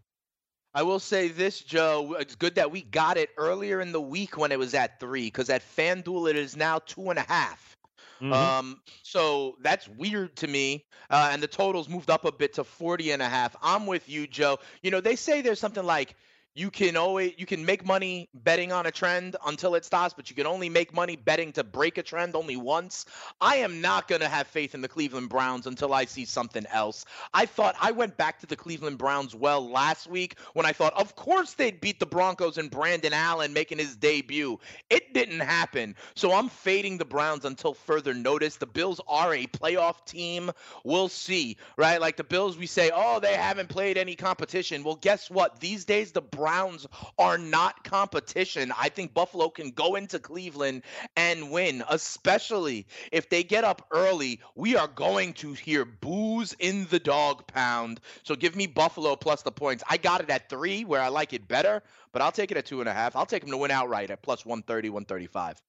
[0.73, 2.17] I will say this, Joe.
[2.21, 5.27] It's good that we got it earlier in the week when it was at three,
[5.27, 7.77] because at FanDuel it is now two and a half.
[8.21, 8.33] Mhm.
[8.33, 10.85] Um, so that's weird to me.
[11.09, 13.57] Uh, and the totals moved up a bit to 40 and a half.
[13.63, 14.59] I'm with you, Joe.
[14.83, 16.15] You know, they say there's something like
[16.55, 20.31] you can always you can make money betting on a trend until it stops, but
[20.31, 23.07] you can only make money betting to break a trend only once.
[23.41, 26.67] I am not going to have faith in the Cleveland Browns until I see something
[26.67, 27.05] else.
[27.33, 30.93] I thought I went back to the Cleveland Browns well last week when I thought,
[30.95, 34.59] of course they'd beat the Broncos and Brandon Allen making his debut.
[34.89, 35.95] It didn't happen.
[36.15, 38.57] So I'm fading the Browns until further notice.
[38.57, 40.51] The Bills are a playoff team.
[40.85, 42.01] We'll see, right?
[42.01, 44.83] Like the Bills, we say, oh, they haven't played any competition.
[44.83, 45.61] Well, guess what?
[45.61, 46.87] These days, the Browns
[47.19, 48.73] are not competition.
[48.79, 50.85] I think Buffalo can go into Cleveland
[51.15, 54.41] and win, especially if they get up early.
[54.55, 58.01] We are going to hear boos in the dog pound.
[58.23, 59.85] So give me Buffalo plus the points.
[59.87, 62.65] I got it at three, where I like it better, but I'll take it at
[62.65, 63.17] two and a half.
[63.17, 65.61] I'll take them to win outright at plus 130, 135.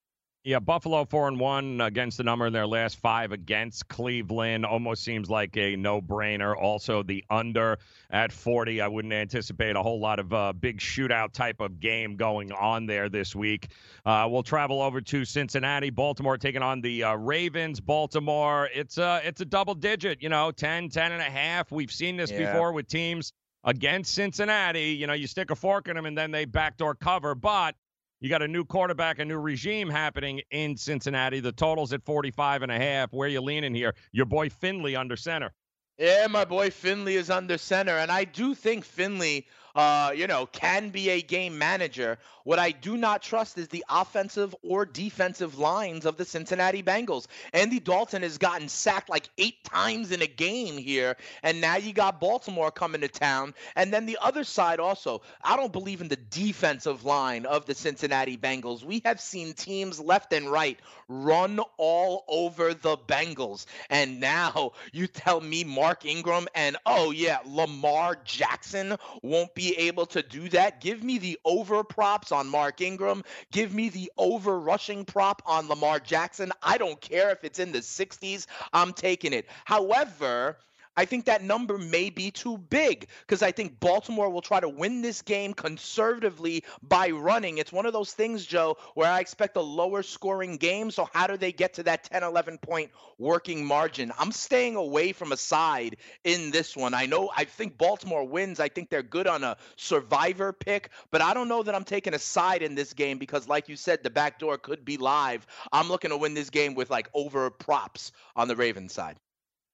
[0.44, 4.66] Yeah, Buffalo four and one against the number in their last five against Cleveland.
[4.66, 6.56] Almost seems like a no-brainer.
[6.56, 7.78] Also, the under
[8.10, 8.82] at 40.
[8.82, 12.88] I wouldn't anticipate a whole lot of uh, big shootout type of game going on
[12.88, 13.68] there this week.
[14.04, 17.80] Uh, we'll travel over to Cincinnati, Baltimore taking on the uh, Ravens.
[17.80, 20.24] Baltimore, it's a it's a double digit.
[20.24, 21.72] You know, 10, 10 and a half.
[21.72, 22.52] We've seen this Yeah.
[22.52, 23.32] before with teams
[23.64, 24.90] against Cincinnati.
[24.90, 27.76] You know, you stick a fork in them and then they backdoor cover, but
[28.22, 31.40] you got a new quarterback, a new regime happening in Cincinnati.
[31.40, 33.12] The total's at 45 and a half.
[33.12, 33.96] Where you leaning here?
[34.12, 35.52] Your boy Finley under center.
[35.98, 40.46] Yeah, my boy Finley is under center, and I do think Finley, uh, you know,
[40.46, 42.18] can be a game manager.
[42.44, 47.28] What I do not trust is the offensive or defensive lines of the Cincinnati Bengals.
[47.54, 51.94] Andy Dalton has gotten sacked like eight times in a game here, and now you
[51.94, 53.54] got Baltimore coming to town.
[53.76, 57.76] And then the other side also, I don't believe in the defensive line of the
[57.76, 58.84] Cincinnati Bengals.
[58.84, 65.08] We have seen teams left and right run all over the Bengals, and now you
[65.08, 70.82] tell me Mark Ingram and oh yeah, Lamar Jackson won't be able to do that.
[70.82, 73.24] Give me the over props on Mark Ingram.
[73.52, 76.52] Give me the over rushing prop on Lamar Jackson.
[76.62, 78.46] I don't care if it's in the 60s.
[78.74, 79.48] I'm taking it.
[79.66, 80.58] However,
[80.98, 84.68] I think that number may be too big because I think Baltimore will try to
[84.68, 87.60] win this game conservatively by running.
[87.60, 90.92] It's one of those things, Joe, where I expect a lower scoring game.
[90.92, 94.12] So, how do they get to that 10, 11 point working margin?
[94.20, 96.94] I'm staying away from a side in this one.
[96.94, 98.60] I know I think Baltimore wins.
[98.60, 102.14] I think they're good on a survivor pick, but I don't know that I'm taking
[102.14, 105.48] a side in this game because, like you said, the back door could be live.
[105.72, 109.18] I'm looking to win this game with like over props on the Ravens side.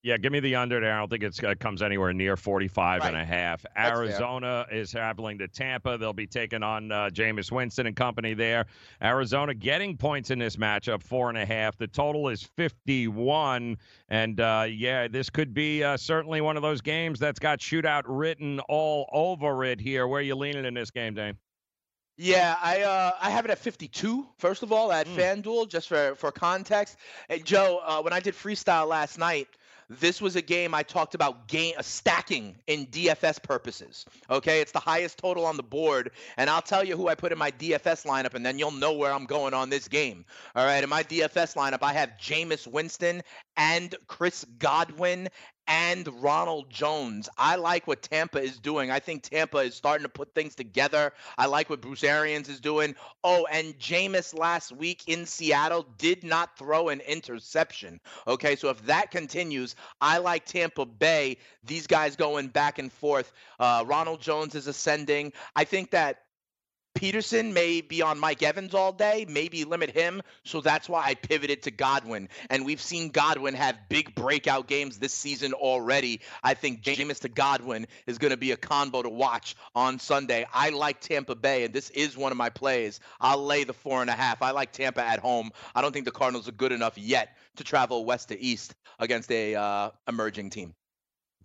[0.08, 0.94] Yeah, give me the under there.
[0.94, 3.08] I don't think it uh, comes anywhere near 45 Right.
[3.10, 3.64] and a half.
[3.64, 3.98] That's fair.
[3.98, 5.98] Arizona is traveling to Tampa.
[5.98, 8.68] They'll be taking on uh, Jameis Winston and company there.
[9.04, 11.78] Arizona getting points in this matchup, four and a half.
[11.78, 13.78] The total is 51.
[14.08, 18.04] And uh, yeah, this could be uh, certainly one of those games that's got shootout
[18.06, 20.08] written all over it here.
[20.08, 21.36] Where are you leaning in this game, Dane?
[22.16, 24.26] Yeah, I uh, I have it at 52.
[24.38, 26.96] First of all, at FanDuel, just for for context.
[27.28, 29.50] Hey, Joe, uh, when I did freestyle last night,
[29.90, 34.06] this was a game I talked about game uh, stacking in DFS purposes.
[34.30, 37.32] Okay, it's the highest total on the board, and I'll tell you who I put
[37.32, 40.26] in my DFS lineup, and then you'll know where I'm going on this game.
[40.56, 43.22] All right, in my DFS lineup, I have Jameis Winston
[43.58, 45.30] and Chris Godwin
[45.68, 47.28] and Ronald Jones.
[47.38, 48.90] I like what Tampa is doing.
[48.90, 51.12] I think Tampa is starting to put things together.
[51.38, 52.96] I like what Bruce Arians is doing.
[53.24, 58.00] Oh, and Jameis last week in Seattle did not throw an interception.
[58.28, 61.38] Okay, so if that continues, I like Tampa Bay.
[61.64, 63.34] These guys going back and forth.
[63.60, 65.34] Uh, Ronald Jones is ascending.
[65.56, 66.20] I think that
[66.98, 70.20] Peterson may be on Mike Evans all day, maybe limit him.
[70.44, 72.28] So that's why I pivoted to Godwin.
[72.50, 76.22] And we've seen Godwin have big breakout games this season already.
[76.42, 80.48] I think Jameis to Godwin is going to be a combo to watch on Sunday.
[80.52, 83.00] I like Tampa Bay, and this is one of my plays.
[83.22, 84.42] I'll lay the four and a half.
[84.42, 85.52] I like Tampa at home.
[85.76, 89.32] I don't think the Cardinals are good enough yet to travel west to east against
[89.32, 90.74] a uh, emerging team.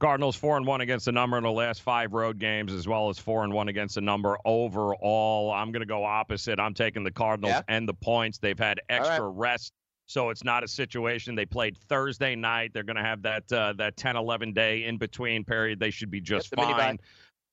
[0.03, 3.09] Cardinals four and one against the number in the last five road games, as well
[3.09, 5.53] as four and one against the number overall.
[5.53, 6.59] I'm going to go opposite.
[6.59, 7.63] I'm taking the Cardinals Yeah.
[7.69, 8.39] and the points.
[8.39, 8.99] They've had right.
[8.99, 9.73] extra rest,
[10.07, 11.37] so it's not a situation.
[11.37, 12.73] They played Thursday night.
[12.75, 15.79] They're going to have that uh, that 10 11 day in between period.
[15.79, 16.99] They should be just fine.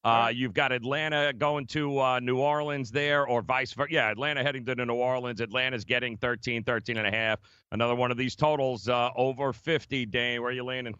[0.03, 3.93] Uh, you've got Atlanta going to uh, New Orleans there, or vice versa.
[3.93, 5.39] Yeah, Atlanta heading to New Orleans.
[5.39, 7.39] Atlanta's getting 13, 13 and a half.
[7.71, 10.07] Another one of these totals uh, over 50.
[10.07, 10.95] Dane, where are you leaning?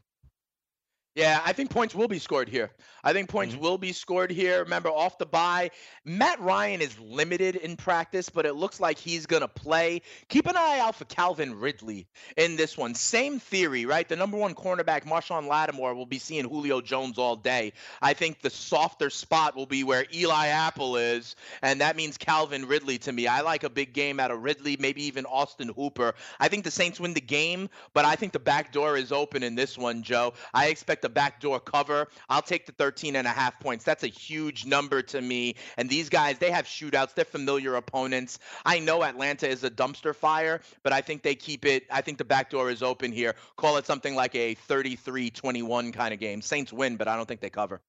[1.16, 2.70] Yeah, I think points will be scored here.
[3.04, 3.64] I think points mm-hmm.
[3.64, 4.64] will be scored here.
[4.64, 5.72] Remember, off the bye,
[6.06, 10.04] Matt Ryan is limited in practice, but it looks like he's going to play.
[10.28, 12.08] Keep an eye out for Calvin Ridley
[12.38, 12.94] in this one.
[12.94, 14.08] Same theory, right?
[14.08, 17.74] The number one cornerback, Marshon Lattimore, will be seeing Julio Jones all day.
[18.02, 22.68] I think the softer spot will be where Eli Apple is, and that means Calvin
[22.68, 23.26] Ridley to me.
[23.28, 26.14] I like a big game out of Ridley, maybe even Austin Hooper.
[26.40, 29.42] I think the Saints win the game, but I think the back door is open
[29.42, 30.34] in this one, Joe.
[30.54, 32.08] I expect a backdoor cover.
[32.30, 33.86] I'll take the 13 and a half points.
[33.86, 35.56] That's a huge number to me.
[35.78, 37.14] And these guys, they have shootouts.
[37.14, 38.40] They're familiar opponents.
[38.66, 41.86] I know Atlanta is a dumpster fire, but I think they keep it.
[41.92, 43.36] I think the back door is open here.
[43.56, 46.42] Call it something like a 33-21 kind of game.
[46.42, 47.82] Saints win, but I don't think they cover.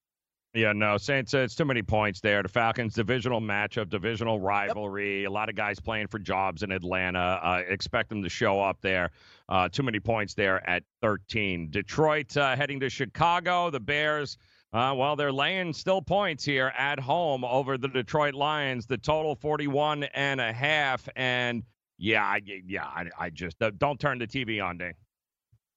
[0.52, 1.32] Yeah, no, Saints.
[1.32, 2.42] Uh, it's too many points there.
[2.42, 5.24] The Falcons' divisional matchup, divisional rivalry.
[5.24, 7.38] A lot of guys playing for jobs in Atlanta.
[7.40, 9.10] Uh, expect them to show up there.
[9.48, 11.70] Uh, too many points there at 13.
[11.70, 13.70] Detroit uh, heading to Chicago.
[13.70, 14.38] The Bears.
[14.72, 18.86] Uh, well, they're laying still points here at home over the Detroit Lions.
[18.86, 21.08] The total 41 and a half.
[21.14, 21.62] And
[21.96, 24.94] yeah, I, yeah, I, I just uh, don't turn the TV on, Dane.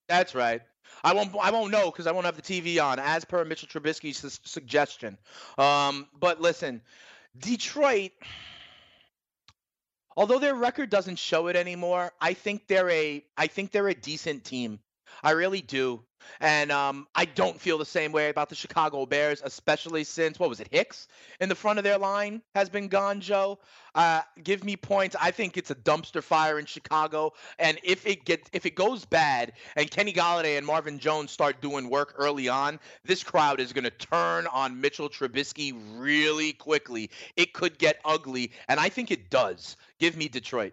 [0.08, 0.62] That's right.
[1.02, 1.34] I won't.
[1.40, 4.40] I won't know because I won't have the TV on, as per Mitchell Trubisky's su-
[4.44, 5.18] suggestion.
[5.58, 6.82] Um, but listen,
[7.38, 8.12] Detroit.
[10.16, 13.24] Although their record doesn't show it anymore, I think they're a.
[13.36, 14.78] I think they're a decent team.
[15.24, 16.04] I really do.
[16.40, 20.48] And um, I don't feel the same way about the Chicago Bears, especially since what
[20.48, 21.08] was it, Hicks
[21.40, 23.20] in the front of their line has been gone.
[23.20, 23.58] Joe,
[23.94, 25.16] uh, give me points.
[25.20, 29.04] I think it's a dumpster fire in Chicago, and if it gets if it goes
[29.04, 33.72] bad, and Kenny Golladay and Marvin Jones start doing work early on, this crowd is
[33.72, 37.10] going to turn on Mitchell Trubisky really quickly.
[37.36, 39.76] It could get ugly, and I think it does.
[39.98, 40.72] Give me Detroit.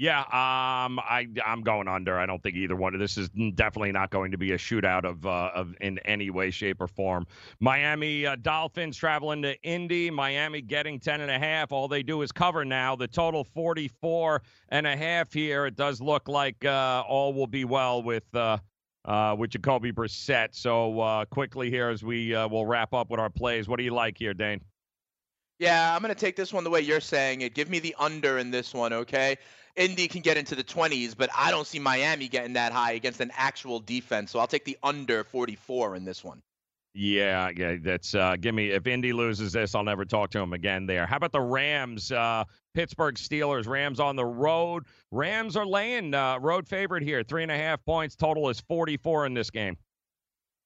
[0.00, 2.18] Yeah, um, I I'm going under.
[2.18, 5.04] I don't think either one of this is definitely not going to be a shootout
[5.04, 7.26] of uh, of in any way, shape, or form.
[7.60, 10.10] Miami uh, Dolphins traveling to Indy.
[10.10, 11.70] Miami getting ten and a half.
[11.70, 12.96] All they do is cover now.
[12.96, 14.40] The total 44
[14.70, 15.66] and a half here.
[15.66, 18.34] It does look like uh, all will be well with.
[18.34, 18.56] Uh,
[19.06, 20.48] uh, with Jacoby Brissett.
[20.52, 23.66] So uh, quickly here as we will wrap up with our plays.
[23.66, 24.60] What do you like here, Dane?
[25.58, 27.54] Yeah, I'm going to take this one the way you're saying it.
[27.54, 29.36] Give me the under in this one, okay?
[29.76, 33.20] Indy can get into the 20s, but I don't see Miami getting that high against
[33.20, 34.30] an actual defense.
[34.30, 36.42] So I'll take the under 44 in this one.
[36.92, 40.52] Yeah, yeah, that's uh give me if Indy loses this, I'll never talk to him
[40.52, 41.06] again there.
[41.06, 42.10] How about the Rams?
[42.10, 42.44] Uh
[42.74, 44.86] Pittsburgh Steelers, Rams on the road.
[45.12, 47.22] Rams are laying uh road favorite here.
[47.22, 48.16] Three and a half points.
[48.16, 49.76] Total is 44 in this game.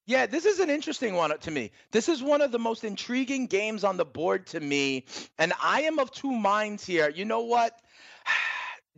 [0.07, 1.71] Yeah, this is an interesting one to me.
[1.91, 5.05] This is one of the most intriguing games on the board to me.
[5.39, 7.09] And I am of two minds here.
[7.09, 7.79] You know what?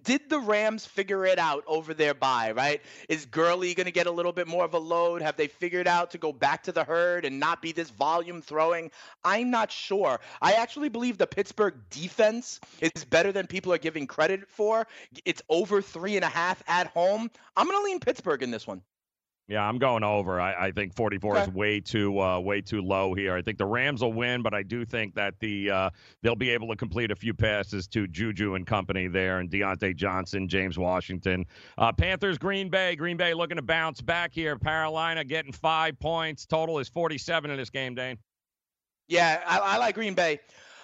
[0.03, 2.81] Did the Rams figure it out over their bye, right?
[3.09, 5.21] Is Gurley going to get a little bit more of a load?
[5.21, 8.41] Have they figured out to go back to the herd and not be this volume
[8.41, 8.91] throwing?
[9.23, 10.19] I'm not sure.
[10.41, 14.87] I actually believe the Pittsburgh defense is better than people are giving credit for.
[15.25, 17.31] It's over three and a half at home.
[17.55, 18.81] I'm going to lean Pittsburgh in this one.
[19.49, 20.41] Yeah, I'm going over.
[20.41, 21.41] I, I think 44 Okay.
[21.43, 23.33] is way too uh, way too low here.
[23.33, 25.89] I think the Rams will win, but I do think that the uh,
[26.21, 29.95] they'll be able to complete a few passes to Juju and company there, and Diontae
[29.95, 31.45] Johnson, James Washington,
[31.77, 32.97] uh, Panthers, Green Bay.
[32.97, 34.57] Green Bay looking to bounce back here.
[34.57, 36.45] Carolina getting five points.
[36.45, 38.17] Total is 47 in this game, Dane.
[39.07, 40.41] Yeah, I, I like Green Bay.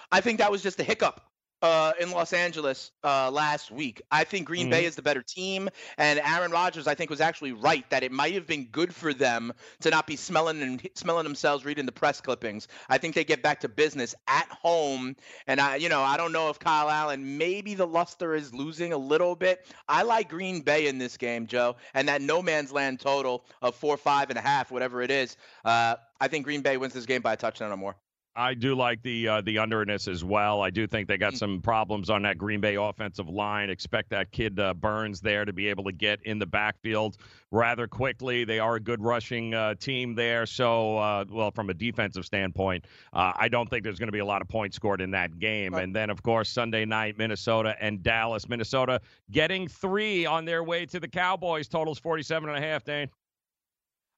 [0.09, 1.19] I think that was just a hiccup
[1.63, 4.01] uh, in Los Angeles uh, last week.
[4.11, 4.87] I think Green Bay Mhm.
[4.87, 8.33] is the better team, and Aaron Rodgers, I think, was actually right that it might
[8.33, 12.19] have been good for them to not be smelling and smelling themselves reading the press
[12.21, 12.67] clippings.
[12.89, 15.15] I think they get back to business at home,
[15.47, 18.91] and I, you know, I don't know if Kyle Allen, maybe the luster is losing
[18.91, 19.65] a little bit.
[19.87, 23.75] I like Green Bay in this game, Joe, and that no man's land total of
[23.75, 25.37] four, five and a half, whatever it is.
[25.63, 27.95] Uh, I think Green Bay wins this game by a touchdown or more.
[28.35, 30.61] I do like the uh, the under in this as well.
[30.61, 33.69] I do think they got some problems on that Green Bay offensive line.
[33.69, 37.17] Expect that kid uh, Burns there to be able to get in the backfield
[37.51, 38.43] rather quickly.
[38.43, 40.47] They are a good rushing uh, team there.
[40.47, 44.19] So, uh, well, from a defensive standpoint, uh, I don't think there's going to be
[44.19, 45.75] a lot of points scored in that game.
[45.75, 48.49] And then, of course, Sunday night, Minnesota and Dallas.
[48.49, 51.67] Minnesota getting three on their way to the Cowboys.
[51.67, 53.09] Totals 47 and a half, Dane.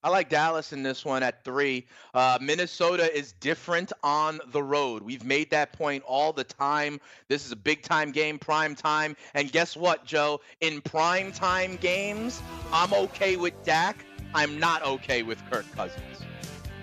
[0.05, 1.87] I like Dallas in this one at three.
[2.13, 5.01] Uh, Minnesota is different on the road.
[5.01, 7.01] We've made that point all the time.
[7.27, 9.17] This is a big time game, prime time.
[9.33, 10.41] And guess what, Joe?
[10.61, 12.39] In prime time games,
[12.71, 14.05] I'm okay with Dak.
[14.35, 16.21] I'm not okay with Kirk Cousins.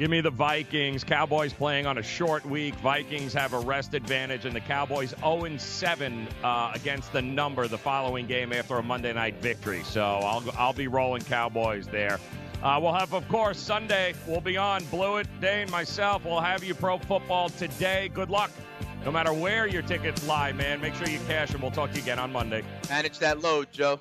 [0.00, 1.04] Give me the Vikings.
[1.04, 2.74] Cowboys playing on a short week.
[2.76, 7.78] Vikings have a rest advantage, and the Cowboys 0 7 uh, against the number the
[7.78, 9.84] following game after a Monday night victory.
[9.84, 12.18] So I'll I'll be rolling Cowboys there.
[12.62, 14.14] Uh, we'll have, of course, Sunday.
[14.26, 16.24] We'll be on Blewett, Dane, myself.
[16.24, 18.08] We'll have you pro football today.
[18.14, 18.52] Good luck.
[19.04, 21.60] No matter where your tickets lie, man, make sure you cash them.
[21.60, 22.62] We'll talk to you again on Monday.
[22.88, 24.00] Manage that load, Joe.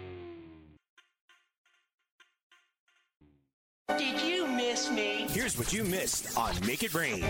[3.97, 5.25] Did you miss me?
[5.29, 7.23] Here's what you missed on Make It Rain.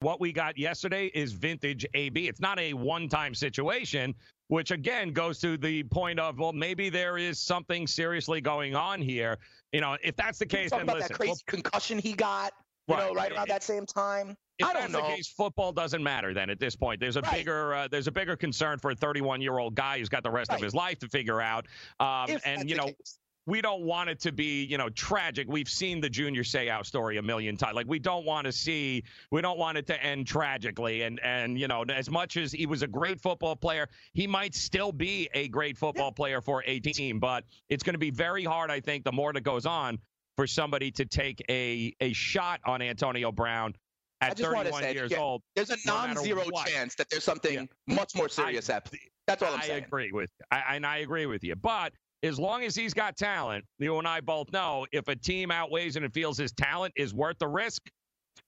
[0.00, 2.26] What we got yesterday is vintage AB.
[2.26, 4.14] It's not a one time situation,
[4.48, 9.02] which again goes to the point of, well, maybe there is something seriously going on
[9.02, 9.36] here.
[9.72, 11.08] You know, if that's the case, Talk then about listen.
[11.12, 12.52] that crazy foot- concussion he got,
[12.90, 13.30] you know, Right.
[13.30, 14.36] right around that same time.
[14.58, 15.00] if I don't know.
[15.02, 17.00] case, football doesn't matter then at this point.
[17.00, 17.32] There's a Right.
[17.38, 20.30] bigger uh, there's a bigger concern for a 31 year old guy who's got the
[20.30, 21.66] rest of his life to figure out.
[21.98, 23.18] Um, and you know, case.
[23.46, 25.48] we don't want it to be, you know, tragic.
[25.48, 27.74] We've seen the Junior Seau story a million times.
[27.74, 31.02] Like we don't want to see, we don't want it to end tragically.
[31.02, 34.54] And and you know, as much as he was a great football player, he might
[34.54, 37.18] still be a great football player for a team.
[37.18, 39.98] But it's going to be very hard, I think, the more that goes on,
[40.40, 43.74] for somebody to take a a shot on Antonio Brown
[44.22, 45.42] at just want to 31 say, years yeah, old.
[45.54, 46.66] there's a non-zero what.
[46.66, 49.02] chance that there's something much more serious happening.
[49.26, 49.70] That's all I'm saying.
[49.70, 49.84] I saying.
[49.84, 51.56] agree with I, and I agree with you.
[51.56, 55.50] But as long as he's got talent, you and I both know if a team
[55.50, 57.90] outweighs and it feels his talent is worth the risk,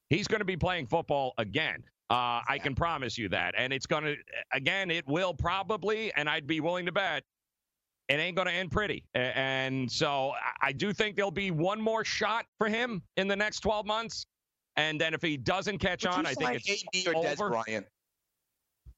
[0.08, 1.84] he's going to be playing football again.
[2.08, 3.54] Uh, I can promise you that.
[3.58, 4.16] And it's going to,
[4.50, 7.22] again, it will probably, and I'd be willing to bet,
[8.12, 9.04] it ain't going to end pretty.
[9.14, 13.60] And so I- do think there'll be one more shot for him in the next
[13.60, 14.26] 12 months.
[14.76, 17.50] And then if he doesn't catch Would on, I think it's AB or Dez over.
[17.50, 17.86] Bryant.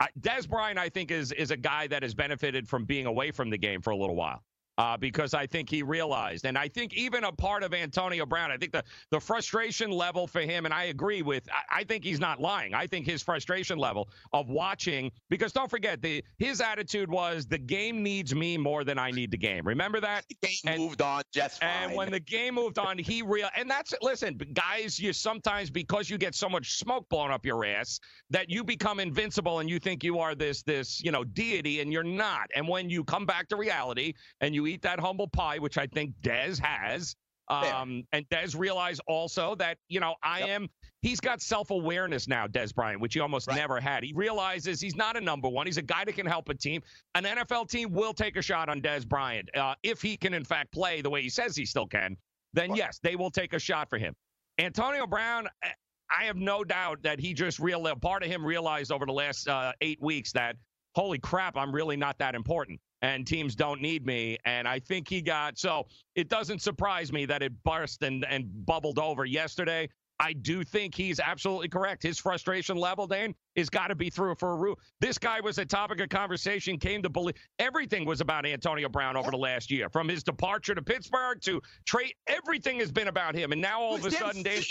[0.01, 3.31] I, Dez Bryant, I think, is is a guy that has benefited from being away
[3.31, 4.43] from the game for a little while.
[4.79, 6.47] Uh, because I think he realized.
[6.47, 10.27] And I think even a part of Antonio Brown, I think the, the frustration level
[10.27, 12.75] for him, and I agree with, I, I think he's not lying.
[12.75, 17.59] I think his frustration level of watching, because don't forget, the his attitude was the
[17.59, 19.67] game needs me more than I need the game.
[19.67, 20.25] Remember that?
[20.35, 21.71] The game And- moved on just fine.
[21.71, 26.11] And when the game moved on, he real and that's listen, guys, you sometimes because
[26.11, 28.01] you get so much smoke blown up your ass
[28.31, 31.93] that you become invincible and you think you are this this, you know, deity and
[31.93, 32.51] you're not.
[32.55, 35.87] And when you come back to reality and you eat that humble pie, which I
[35.87, 37.17] think Dez has,
[37.49, 40.49] um, and Dez realized also that, you know, I Yep.
[40.49, 40.69] am
[41.03, 43.57] he's got self-awareness now, Dez Bryant, which he almost Right.
[43.57, 44.03] never had.
[44.03, 45.67] He realizes he's not a number one.
[45.67, 46.83] He's a guy that can help a team.
[47.15, 50.45] An NFL team will take a shot on Dez Bryant uh, if he can, in
[50.45, 52.17] fact, play the way he says he still can.
[52.55, 52.79] Then Right.
[52.79, 54.17] yes, they will take a shot for him.
[54.59, 55.73] Antonio Brown, eh,
[56.17, 59.49] I have no doubt that he just real part of him realized over the last
[59.49, 60.57] uh, eight weeks that
[60.95, 62.81] holy crap, I'm really not that important.
[63.05, 64.39] And teams don't need me.
[64.47, 68.49] And I think he got so it doesn't surprise me that it burst and, and
[68.65, 69.91] bubbled over yesterday.
[70.21, 72.03] I do think he's absolutely correct.
[72.03, 74.79] His frustration level, Dane, is got to be through for a roof.
[75.01, 79.19] This guy was a topic of conversation, came to believe everything was about Antonio Brown
[79.19, 82.15] over the last year, from his departure to Pittsburgh to trade.
[82.27, 83.53] Everything has been about him.
[83.53, 84.63] And now all of a sudden, Dane,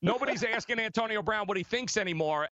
[0.00, 2.48] nobody's asking Antonio Brown what he thinks anymore.